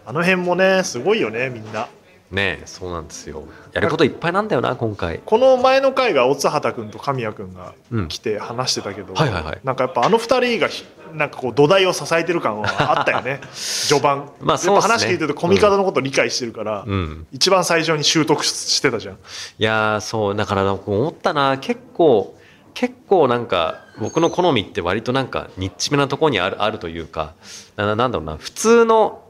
[0.06, 1.88] あの辺もねすごいよねみんな
[2.32, 3.44] ねそうなんですよ。
[3.74, 5.20] やることいっぱいなんだよな今回。
[5.26, 8.08] この前の回が乙畑君と神谷君がうん。
[8.08, 9.60] 来て話してたけど、はいはいはい。
[9.64, 13.42] なんかやっぱあの二人がひなんかこう土台を支えてる感はあったよね。
[13.54, 14.82] 序盤、まあそうね。
[14.82, 17.28] 話聞いてるとコミカドのこと理解してるから、うん。
[17.32, 19.16] 一番最初に習得してたじゃん。
[19.16, 19.18] い
[19.58, 21.58] やーそうだから僕思ったな。
[21.58, 22.36] 結構
[22.76, 27.34] 結構なんか僕の好みって割となんかニッチめなところにあるあるというか
[27.76, 28.38] ななんだろうな。
[28.38, 29.24] 普通の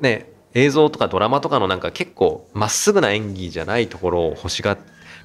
[0.00, 4.76] ね映像とかドラマとかのなんか結構まっすぐな演技じゃないところを欲しが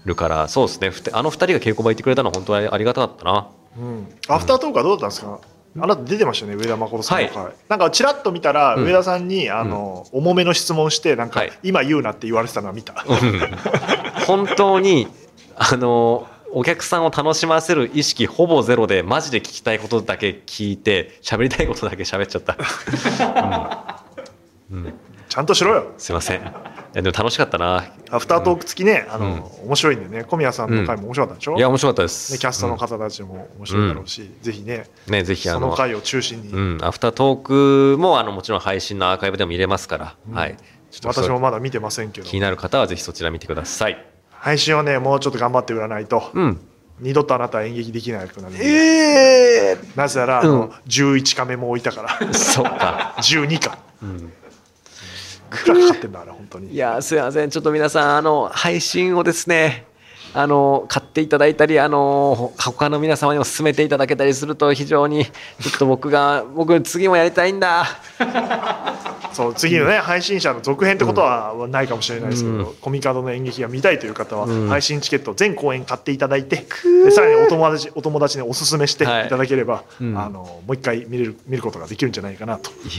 [0.06, 0.92] るからそうですね。
[1.14, 3.48] あの二人が稽古場行ってくれたのは本当にありがたかったな。
[3.78, 4.08] うん。
[4.28, 5.40] アフタートークはどうだったんですか、
[5.80, 8.86] あなた出てましたよね上田誠さんの回、はなんかちらっと見たら、うん。
[8.86, 11.52] 上田さんにあの、重めの質問してなんか、はい。
[11.64, 13.40] 今言うなって言われてたのは見た、うん。
[14.26, 15.08] 本当に
[15.56, 22.56] あのお客さんを楽しませる意識ほぼゼロでマジで聞きたいことだけ聞いて喋りたいことだけ喋っちゃった、
[24.72, 24.86] うん。
[24.86, 25.07] うん
[25.38, 25.94] ちゃんとしろよ。
[26.00, 26.42] すいません。
[26.94, 27.86] でも楽しかったな。
[28.10, 30.24] アフタートーク付きね、あの面白いんでね。
[30.24, 35.14] 小宮さんの回も面白かったでしょ、いや面白かったです、ね、キャストの方たちも面白いだろうし、ぜひねうん。
[35.14, 40.58] ねぜひあのその回を中心に、うん、アフタートークもあのもちろん配信のアーカイブでも見れますから、はい。
[40.90, 42.28] ちょっと私もまだ見てませんけど。
[42.28, 44.06] 気になる方はぜひそちら見てください。
[44.32, 46.60] 配信はねもうちょっと頑張って売らないと、うん。
[47.00, 52.18] 二度とあなたは演劇できなくなるええなぜなら、あの11カメも置いたから。
[52.34, 53.14] そっか。
[53.20, 54.32] 12かん
[55.48, 57.50] いくらかかってんだあれ本当にいやすいません。
[57.50, 59.86] ちょっと皆さんあの配信をですね
[60.34, 65.32] あの買っていただいたりあの他の皆様にも勧めていただけたりすると非常にちょ
[65.76, 67.88] っと僕が僕次もやりたいんだ。
[69.38, 72.76] そう次のね、配信者の続編ってことはないかもしれないですけど、うん。
[72.82, 76.66] コミカドの演劇が見たいという方は、うん配信チケット全公演買っていただいて
[77.04, 79.30] でさらにお友達お友達におすすめしていはい。
[79.30, 80.18] ただければ、うん。
[80.18, 82.92] あのもう一回見れる見ることができるんじゃないかなと思って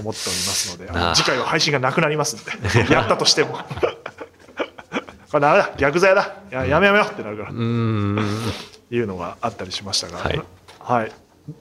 [0.00, 3.58] おりますので次回は配信がなくなりますんで やったとしても。
[5.30, 6.36] これダメだ逆罪だ。
[6.50, 10.40] ややめやめようってなるから、いうのがあったりしましたが、はい。
[10.78, 11.12] はい。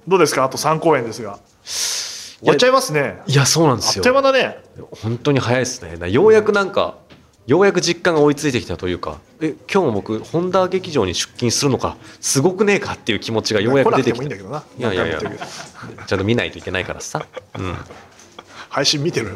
[0.08, 0.44] どうですか？
[0.44, 1.40] あと3公演ですが
[2.44, 3.22] 終わっちゃいますね。
[3.26, 4.58] いやそうなんであっすよという間だね。
[5.02, 6.12] 本当に早いですね。
[6.12, 6.98] ようやくなんか
[7.48, 9.20] ようやく実感が追いついてきたというか。
[9.42, 14.24] え今日も僕本田劇場に出勤するのかすごくねえかっていう気持ちがようやく出てきた。
[14.24, 14.64] いいんだけどな。
[14.78, 15.20] いやいやいや。
[16.06, 17.26] ちゃんと見ないといけないからさ、
[17.58, 17.76] うん、
[18.70, 19.34] 配信見てるよ。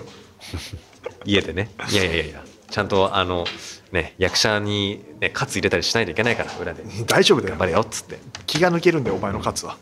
[1.25, 1.71] 家でね。
[1.89, 2.43] いやいやいやいや。
[2.69, 3.45] ちゃんとあの
[3.93, 6.83] ね役者にねカツ入れたりしないといけないから裏で。
[7.05, 7.51] 大丈夫だよ。
[7.51, 8.19] 頑張れよっつって。
[8.45, 9.77] 気が抜けるんだよお前の勝つは。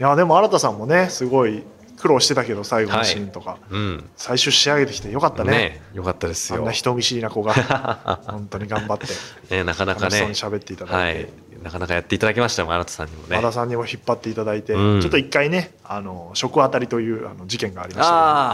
[0.00, 1.62] いやでも新田さんもねすごい
[1.96, 4.04] 苦労してたけど最後のシーンとか、うん。
[4.16, 5.50] 最終仕上げてきてよかったね。
[5.50, 6.60] ねよかったですよ。
[6.60, 7.54] あんな人見知りな子が。
[8.26, 9.06] 本当に頑張って。
[9.54, 10.20] ねなかなかね。
[10.20, 11.18] 楽しそうに喋っていただいて。
[11.20, 11.28] はい。
[11.62, 13.36] なかなかやっていただきましたよ新田さんにもね。
[13.36, 15.00] 和田さんにも引っ張っていただいて、うん。
[15.00, 18.52] ちょっと一回ねあの食当たりというあの事件がありましたあ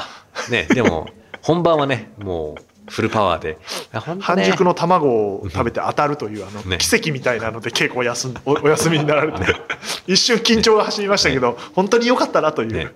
[0.49, 1.09] あねでも
[1.43, 3.59] 本番はねもうフルパワーで。
[3.93, 4.01] ね。
[4.21, 6.79] 半熟の卵を食べて当たるというあの、ね。
[6.79, 9.39] 奇跡みたいなので稽古を休んおお休みになられて、
[10.07, 12.93] 一瞬緊張が走りましたけど、本当に良かったなという、ね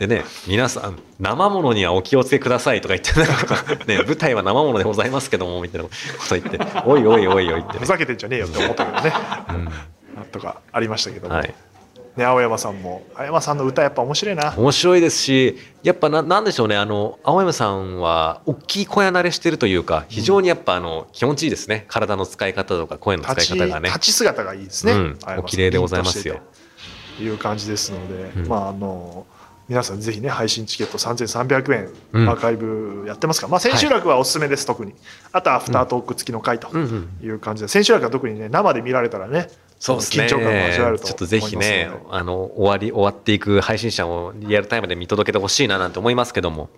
[0.00, 3.20] でね皆さん生ものにはお気をつけくださいとか言って
[3.86, 5.94] ね、 舞台は生ものでございますけどもみたいなこ
[6.26, 7.78] と言っておいおいおいおいってね。
[7.80, 9.12] ふざけてんじゃねえよって思ったけどね、
[9.50, 9.64] うん。
[10.16, 10.24] なん。
[10.32, 11.54] とかありましたけども、はい。
[12.16, 14.54] ね、青山さんも青山さんの歌やっぱ面白いな。
[14.56, 21.84] 面白いですしやっぱななんでしょうねあの青山さんは大きい小屋慣れしてるというか非常にやっぱあの気持ちいいですね。
[21.88, 23.90] 体の使い方とか声の使い方がね。
[23.90, 25.18] 立ち姿がいいですね、うん。
[25.36, 26.40] お綺麗でございますよ。
[27.20, 28.48] いう感じですので、うん。
[28.48, 29.26] まああの
[29.70, 32.28] 皆さんぜひね配信チケット3300円、うん。
[32.28, 34.94] アーカイブやってますから、まあ、千秋楽はおすすめです、特に。
[35.30, 36.82] あとアフタートーク付きの回とうん。
[36.82, 39.48] うんいう感じで、千秋楽は特にね生で見られたらね
[39.78, 40.24] そうですね。
[40.24, 46.68] 緊張感を味わえるとちょっとぜひねあの終わり終わっていく配信者をリアルタイムで見届けてほしいななんて思いますけども。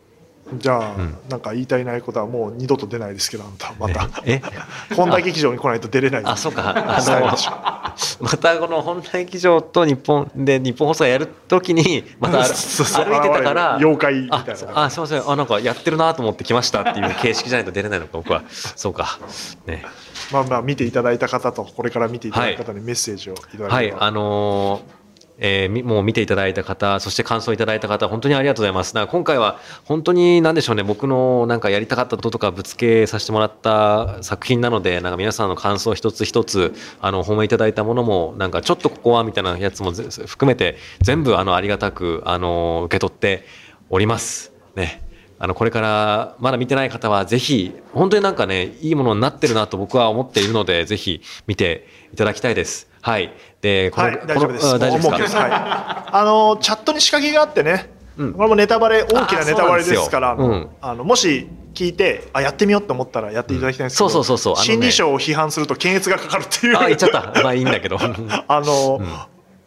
[0.55, 1.19] じゃあ、ん。
[1.31, 4.07] なんか言いたいないことはもう二度と出ないですけどあんたまた。
[4.27, 4.43] え？
[4.95, 6.75] 本田劇場に来ないと出れないあそうか。
[6.77, 7.82] あの
[8.21, 14.45] またこの本来劇場と日本で日本放送がやるときにまた歩いてたから妖怪みたいな。
[14.75, 15.31] ああすいません。
[15.31, 18.43] あなんかやってるなと思って来ましたっていう形式じゃないと出れないのか僕は。
[18.51, 19.19] そうか。
[19.67, 19.85] ね。
[20.33, 23.95] まあまあ見ていただいた方とこれから見ていただいた方にメッセージをいただければ、はい。
[23.99, 25.02] あのー
[25.39, 28.95] えーもう見ていただいた方そして感想いただいた方本当にありがとうございます。
[28.95, 30.83] だから今回は本当に何でしょうね。
[30.83, 43.45] 僕のなんかやりたかったこととかぶつけさせてもらった作品なのでなんか皆さんの感想一つ一つあの褒めいただいたものもなんかちょっとここはみたいなやつも含めて全部あのありがたくあの受け取って
[43.91, 44.53] おります。
[44.77, 45.03] ね。
[45.39, 52.92] あのこれからまだ見てない方はぜひ本当になんかねいいものになってるなと僕は思っているのでぜひ見ていただきたいです。
[53.03, 53.35] はい。
[53.61, 54.79] でこのはい、大丈夫です。
[54.79, 55.41] 大丈夫ですか？
[55.43, 55.51] はい。
[56.15, 58.33] あのチャットに仕掛けがあってね、うん。
[58.33, 64.57] これもネタバレ大きなネタバレですから、うなんあのもし聞いてあやってみようと思ったらやっていただきたいんですけど、うんそうそうそう。
[64.57, 64.73] そうね。
[64.73, 66.77] 心理賞を批判すると検閲がかかるっていう。
[66.77, 67.43] あ言っちゃった。
[67.43, 67.99] まあいいんだけど。
[68.49, 69.01] あの、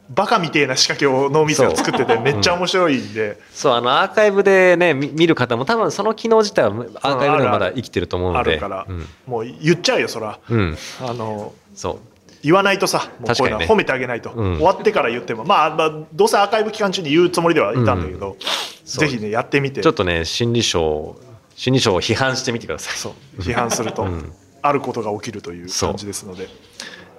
[0.10, 6.70] バカみてえな仕掛けを脳みそが作っててめっちゃ面白いんで、そうあのアーカイブでねみ見る方も多分その機能自体は
[7.02, 8.52] アーカイブでもまだ生きてると思うので。
[8.52, 9.08] あるから、うん。
[9.26, 10.40] もう言っちゃうよそら。
[10.48, 10.78] うん。
[11.02, 12.15] あのそう
[12.46, 14.56] 言わないとさ、もうこういうのは褒めてあげないと、うん。
[14.58, 18.38] 終わってから言っても、まあ、まあ、どうせアーカイブ期間中に言うつもりではいたんだけど、
[18.86, 21.18] そうぜひね、やってみて、ちょっとね心理賞
[21.56, 22.94] 心理賞を批判してみてください。
[22.98, 23.42] そう。
[23.42, 24.32] 批判すると、うん。
[24.62, 26.48] あることが起きるという感じですので。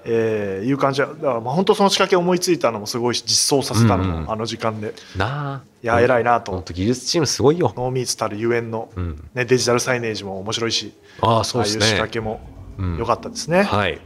[0.09, 4.31] えーいう感じはだからまあ本当その仕掛け思いついたのもすごいし実装させたのも、うんうん。
[4.31, 4.95] あの時間で。
[5.17, 5.61] なあ。
[5.83, 6.53] いや偉いなと。
[6.53, 7.75] 本当技術チームすごいよ。
[7.77, 9.29] ノーミーツたるゆえんの、うん。
[9.35, 12.41] ね、デジタルサイネージも面白いしああそうですああいう仕掛ねけも
[12.79, 12.99] うん。
[12.99, 13.99] 良かったですね、はい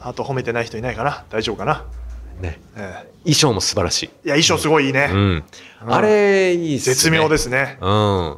[0.00, 1.24] あと褒めてない人いないかな？
[1.30, 1.84] 大丈夫かな、
[2.40, 2.60] ね。
[2.76, 4.06] え衣装も素晴らしい。
[4.06, 5.44] ーいや衣装すごいいいね、うん。
[5.86, 6.94] あれいいっすね。
[6.94, 7.78] 絶妙ですね。
[7.80, 8.36] うん。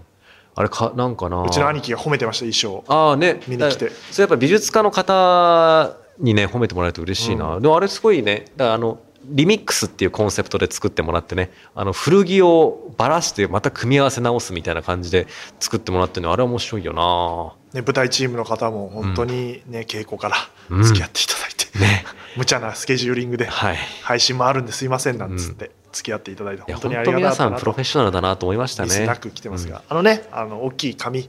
[0.55, 1.43] あれかなんかな。
[1.43, 2.85] うちの兄貴が褒めてました衣装。
[2.89, 3.41] ああね。
[3.47, 3.87] 見に来て。
[3.89, 7.63] だそれやっぱ美術家の方にね褒めてもらえると嬉しいな、うん。
[7.63, 8.47] でもあれすごいね。
[8.57, 9.01] だからあの
[9.31, 15.27] リミックスっていうコンセプトで作ってもらってねあの古着をばらしてまた組み合わせ直すみたいな感じで
[15.61, 17.81] 作ってもらってるのあれ面白いよな。
[17.81, 20.37] ね、舞台チームの方も本当に、ね稽古から
[20.71, 22.05] うん付き合っていただいて、ね。
[22.37, 23.77] 無茶なスケジューリングではい。
[24.03, 27.55] 配信もあるんですいませんなんつって付き合っていただいて本当にありがたかったなと。
[27.55, 29.07] さんプロフェッショナルだなと思いましたね。
[29.07, 31.29] なく来てますが、あのねあの大きい紙うん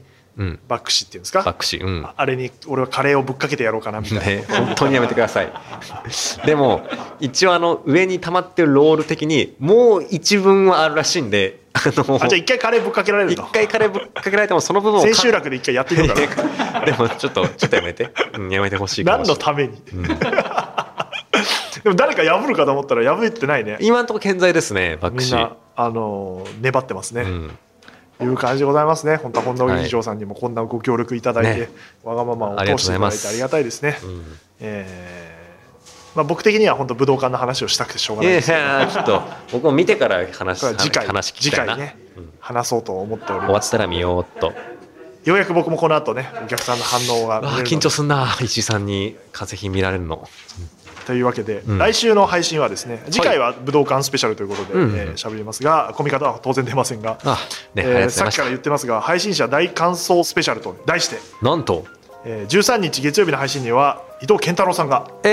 [0.68, 2.06] バックシっていうんですバッかクシうん。
[2.16, 5.52] あれに俺はカレーをぶっかけてやろうかなみたいな、ね、本当にやめてください。
[6.46, 6.82] でも
[7.20, 19.26] 一応あの上に溜まってるロール的にもう一文はあるらしいんで、あのあじゃあ一回カレーぶっかけられる一と回カレーぶっかけられてもその部分を千秋楽で一回やってみようかなでもちょっとちょっとやめて、うんやめてほしいか何。
[19.26, 19.82] のために、
[21.82, 23.78] でも誰か破るかと思ったら破ってないね。
[23.80, 25.56] 今のところ健在ですね、バックシーみんな。
[25.74, 27.58] あの粘ってますね、うん、
[28.22, 29.16] いう感じでございますね。
[29.16, 31.68] 本当は本田劇場さんにもこんなご協力いただいて、ね
[32.04, 33.98] わがままを通していただいてありがたいですね。
[34.02, 34.24] うん
[34.60, 35.42] えー
[36.14, 41.76] まあ、僕的には本当武道館の話をしたくてしょうがないですけど、やちょっと僕も見てから話次回話聞き次たいな。
[41.76, 43.68] 回ね、うん話そうと思っており終わます。
[43.68, 44.52] ったら見ようっと。
[45.24, 50.28] ようやく僕もこの後ねお客さんの反応が緊張すんな石井さんに風邪ひ見られるの
[51.06, 51.78] というわけで、うん。
[51.78, 54.94] 来週の配信はですね次回は武道館スペシャルということでうん。
[54.96, 57.38] えー喋、りますがコミカドは当然出ませんが、あ
[57.74, 61.84] ね、えーさっきから言ってますが配信者大感想スペシャルと題して、なんと？
[62.24, 65.28] えー13日月曜日の配信には伊藤健太郎さんがいえ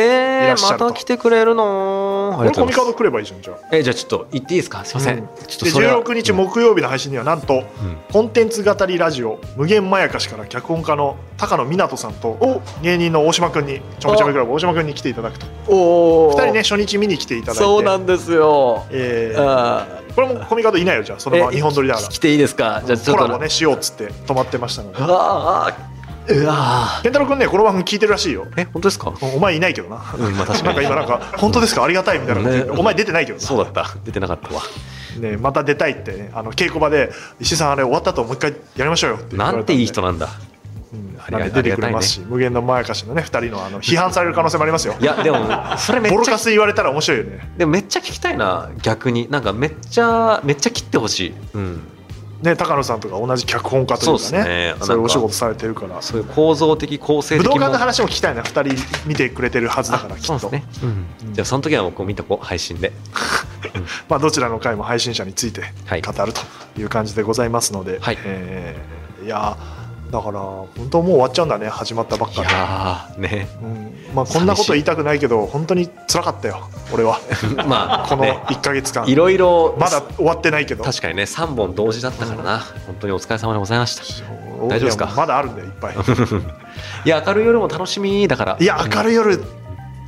[0.45, 0.86] ー、らっしゃると。
[0.86, 3.58] また来てくれるのこれコミカド来ればいいじゃんじゃあ。
[3.72, 4.86] えじゃあちょっと言っていいですか？
[4.86, 5.28] すいません、うん。
[5.28, 6.00] ちょっとでそれは。
[6.02, 7.64] 16日木曜日の配信にはなんと、
[8.12, 15.46] コンテンツ語りラジオ無限まやかしから脚本家の高野湊さんと芸人の大島君にちょめちょめクラブ大島君に来ていただくと。
[15.68, 17.62] おお2人ね初日見に来ていただいて。
[17.62, 18.86] そうなんですよ。
[18.92, 19.42] えー。
[19.42, 21.20] あこれもコミカドいないよじゃあ。
[21.20, 22.08] そのまま日本撮りだから。
[22.08, 22.82] 来ていいですか？
[22.86, 23.24] じゃあちょっと。
[23.24, 25.00] コラボねしようっつって止まってましたので。
[25.00, 25.99] うわー
[26.30, 28.46] うわ健太郎君ねこの番組聞いてるらしいよ。
[28.46, 29.14] ーえ本当ですか？
[29.36, 30.14] お前いないけどな。
[30.16, 30.64] うんまあ確かに。
[30.64, 31.84] なんか今なんか本当ですか？
[31.84, 32.64] ありがたいみたいなね。
[32.70, 33.44] お前出てないけどな。
[33.44, 33.96] そうだった。
[34.06, 34.62] 出てなかったわ。
[35.20, 36.12] ねまた出たいって。
[36.12, 40.28] ねあの稽古場で石井さんあれ終わった後もう一回やりましょうよってなんていい人なんだ。
[40.94, 44.96] うんありがなんで出てくれますし、無限のまやかしのね2人のあの批判される可能性もありますよ。
[45.00, 45.38] いやでも
[45.78, 47.52] それめっちゃボロカス言われたら面白いよね。
[47.58, 49.30] でもめっちゃ聞きたいな逆に。
[49.32, 51.82] なんかめっちゃめっちゃ切ってほしい、うん、
[52.42, 56.02] ね高野さんとか同じ脚本家というかねねそういうお仕事されてるから。
[56.02, 60.40] そういう構造的構成的も武道館の話も聞きたいな2人見てくれてるはずだからあきっと。
[60.40, 61.34] そうですね、うん。
[61.34, 62.94] じゃあその時は僕見とこう配信で。
[64.08, 66.42] まあ、どちらの回も配信者についてはい語ると
[66.80, 68.18] いう感じでございますので、はい。
[68.24, 69.58] えーいや
[70.12, 73.47] だから本当もう終わっちゃうんだね始まったばっいかで、やーね。
[73.62, 74.16] うん。
[74.16, 77.20] まあ、こんなこと言いたくないけど本当に辛かったよ俺は。
[77.68, 80.84] まあこのね1か月間、いろいろまだ終わってないけど。
[80.84, 84.03] 確かにね3本同時だったからな、本当にお疲れ様でございました。
[84.68, 85.14] 大丈夫ですか？
[85.16, 85.93] まだあるんだよいっぱい。
[87.05, 88.57] いや明るい夜も楽しみだから。
[88.60, 89.43] いや明るい夜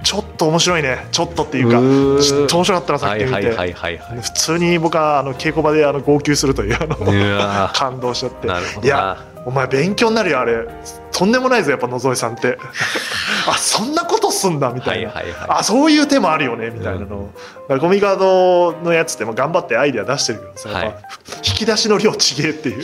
[0.03, 1.05] ちょっと面白いね。
[1.11, 8.47] ちょっとっていうかちょっと面白かったなさっき見て、普通に僕はあの稽古場であの号泣するというあの 感動しちゃって。
[8.47, 8.85] なるほどな。
[8.87, 10.67] いやお前勉強になるよあれ。
[11.11, 12.57] とんでもないぞやっぱ野添さんって。
[13.47, 15.59] あそんなことすんだみたいな、はいはいはい。
[15.59, 17.29] あそういう手もあるよねみたいなの、
[17.61, 20.95] だからコミカドのやつってまあ頑張ってアイデア出してるけどさ、はい。
[21.37, 22.83] 引き出しの量ちげえっていう。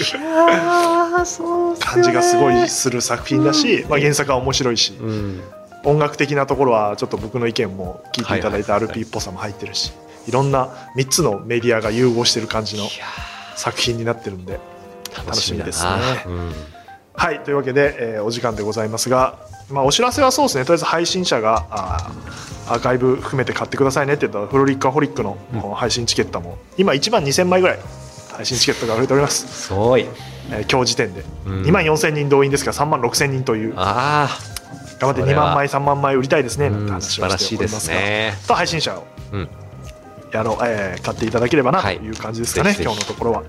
[1.79, 5.41] 感じがすごいする作品だし、まあ、原作は面白いし、うん。
[5.83, 9.03] 音楽的なところはちょっと僕の意見も聞いていただいたはいはいはい。
[9.03, 9.93] RP っぽさも入ってるし
[10.27, 12.89] いろんな3つのメディアが融合してる感じの
[13.55, 14.53] 作品になってるんで。
[14.53, 14.76] ー
[15.25, 15.89] 楽しみですね
[16.25, 16.51] うん。
[17.13, 19.35] はいというわけで、えーお時間でございますが、
[19.71, 20.65] まあ、お知らせはそうですね。
[20.65, 24.13] とりあえず配信者がアーカイブ含めて買ってくださいね。
[24.13, 25.37] って言ったらフロリッカホリックの
[25.75, 27.79] 配信チケットも今1万2000枚ぐらい
[28.33, 30.05] 配信チケットが売れております、すごい。
[30.51, 31.61] えー今日時点で、うん。
[31.63, 33.73] 2万4000人動員ですから3万6000人という。
[33.77, 34.29] あ
[34.99, 35.45] 頑張って2それは。
[35.47, 36.69] 万枚3万枚売りたいですね。
[36.69, 37.95] なんてうん話をしておりますが。
[37.95, 38.33] ね。
[38.47, 39.03] と配信者を
[40.31, 41.97] やろう、えー買っていただければなとはい。
[41.97, 42.85] いう感じですかね、ぜひぜひ。
[42.85, 43.43] 今日のところは。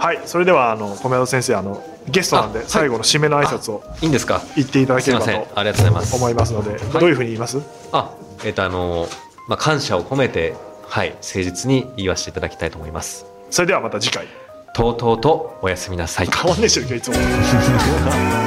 [0.00, 4.42] はい、それではあの米田先生あのゲストなんで最後の締めの挨拶をいいんですか？
[4.56, 6.16] 言っていただければとありがとうございます。
[6.16, 7.60] 思いますので、どういうふうに言います？
[7.92, 8.10] あ
[8.42, 9.06] えっ、とあの
[9.46, 10.54] まあ感謝を込めて
[10.88, 13.26] はい誠実に言わせていただきたいと思います。
[13.50, 14.26] それではまた次回。
[14.72, 16.26] とうとうとおやすみなさい。
[16.28, 17.16] 変わんねえしいつも。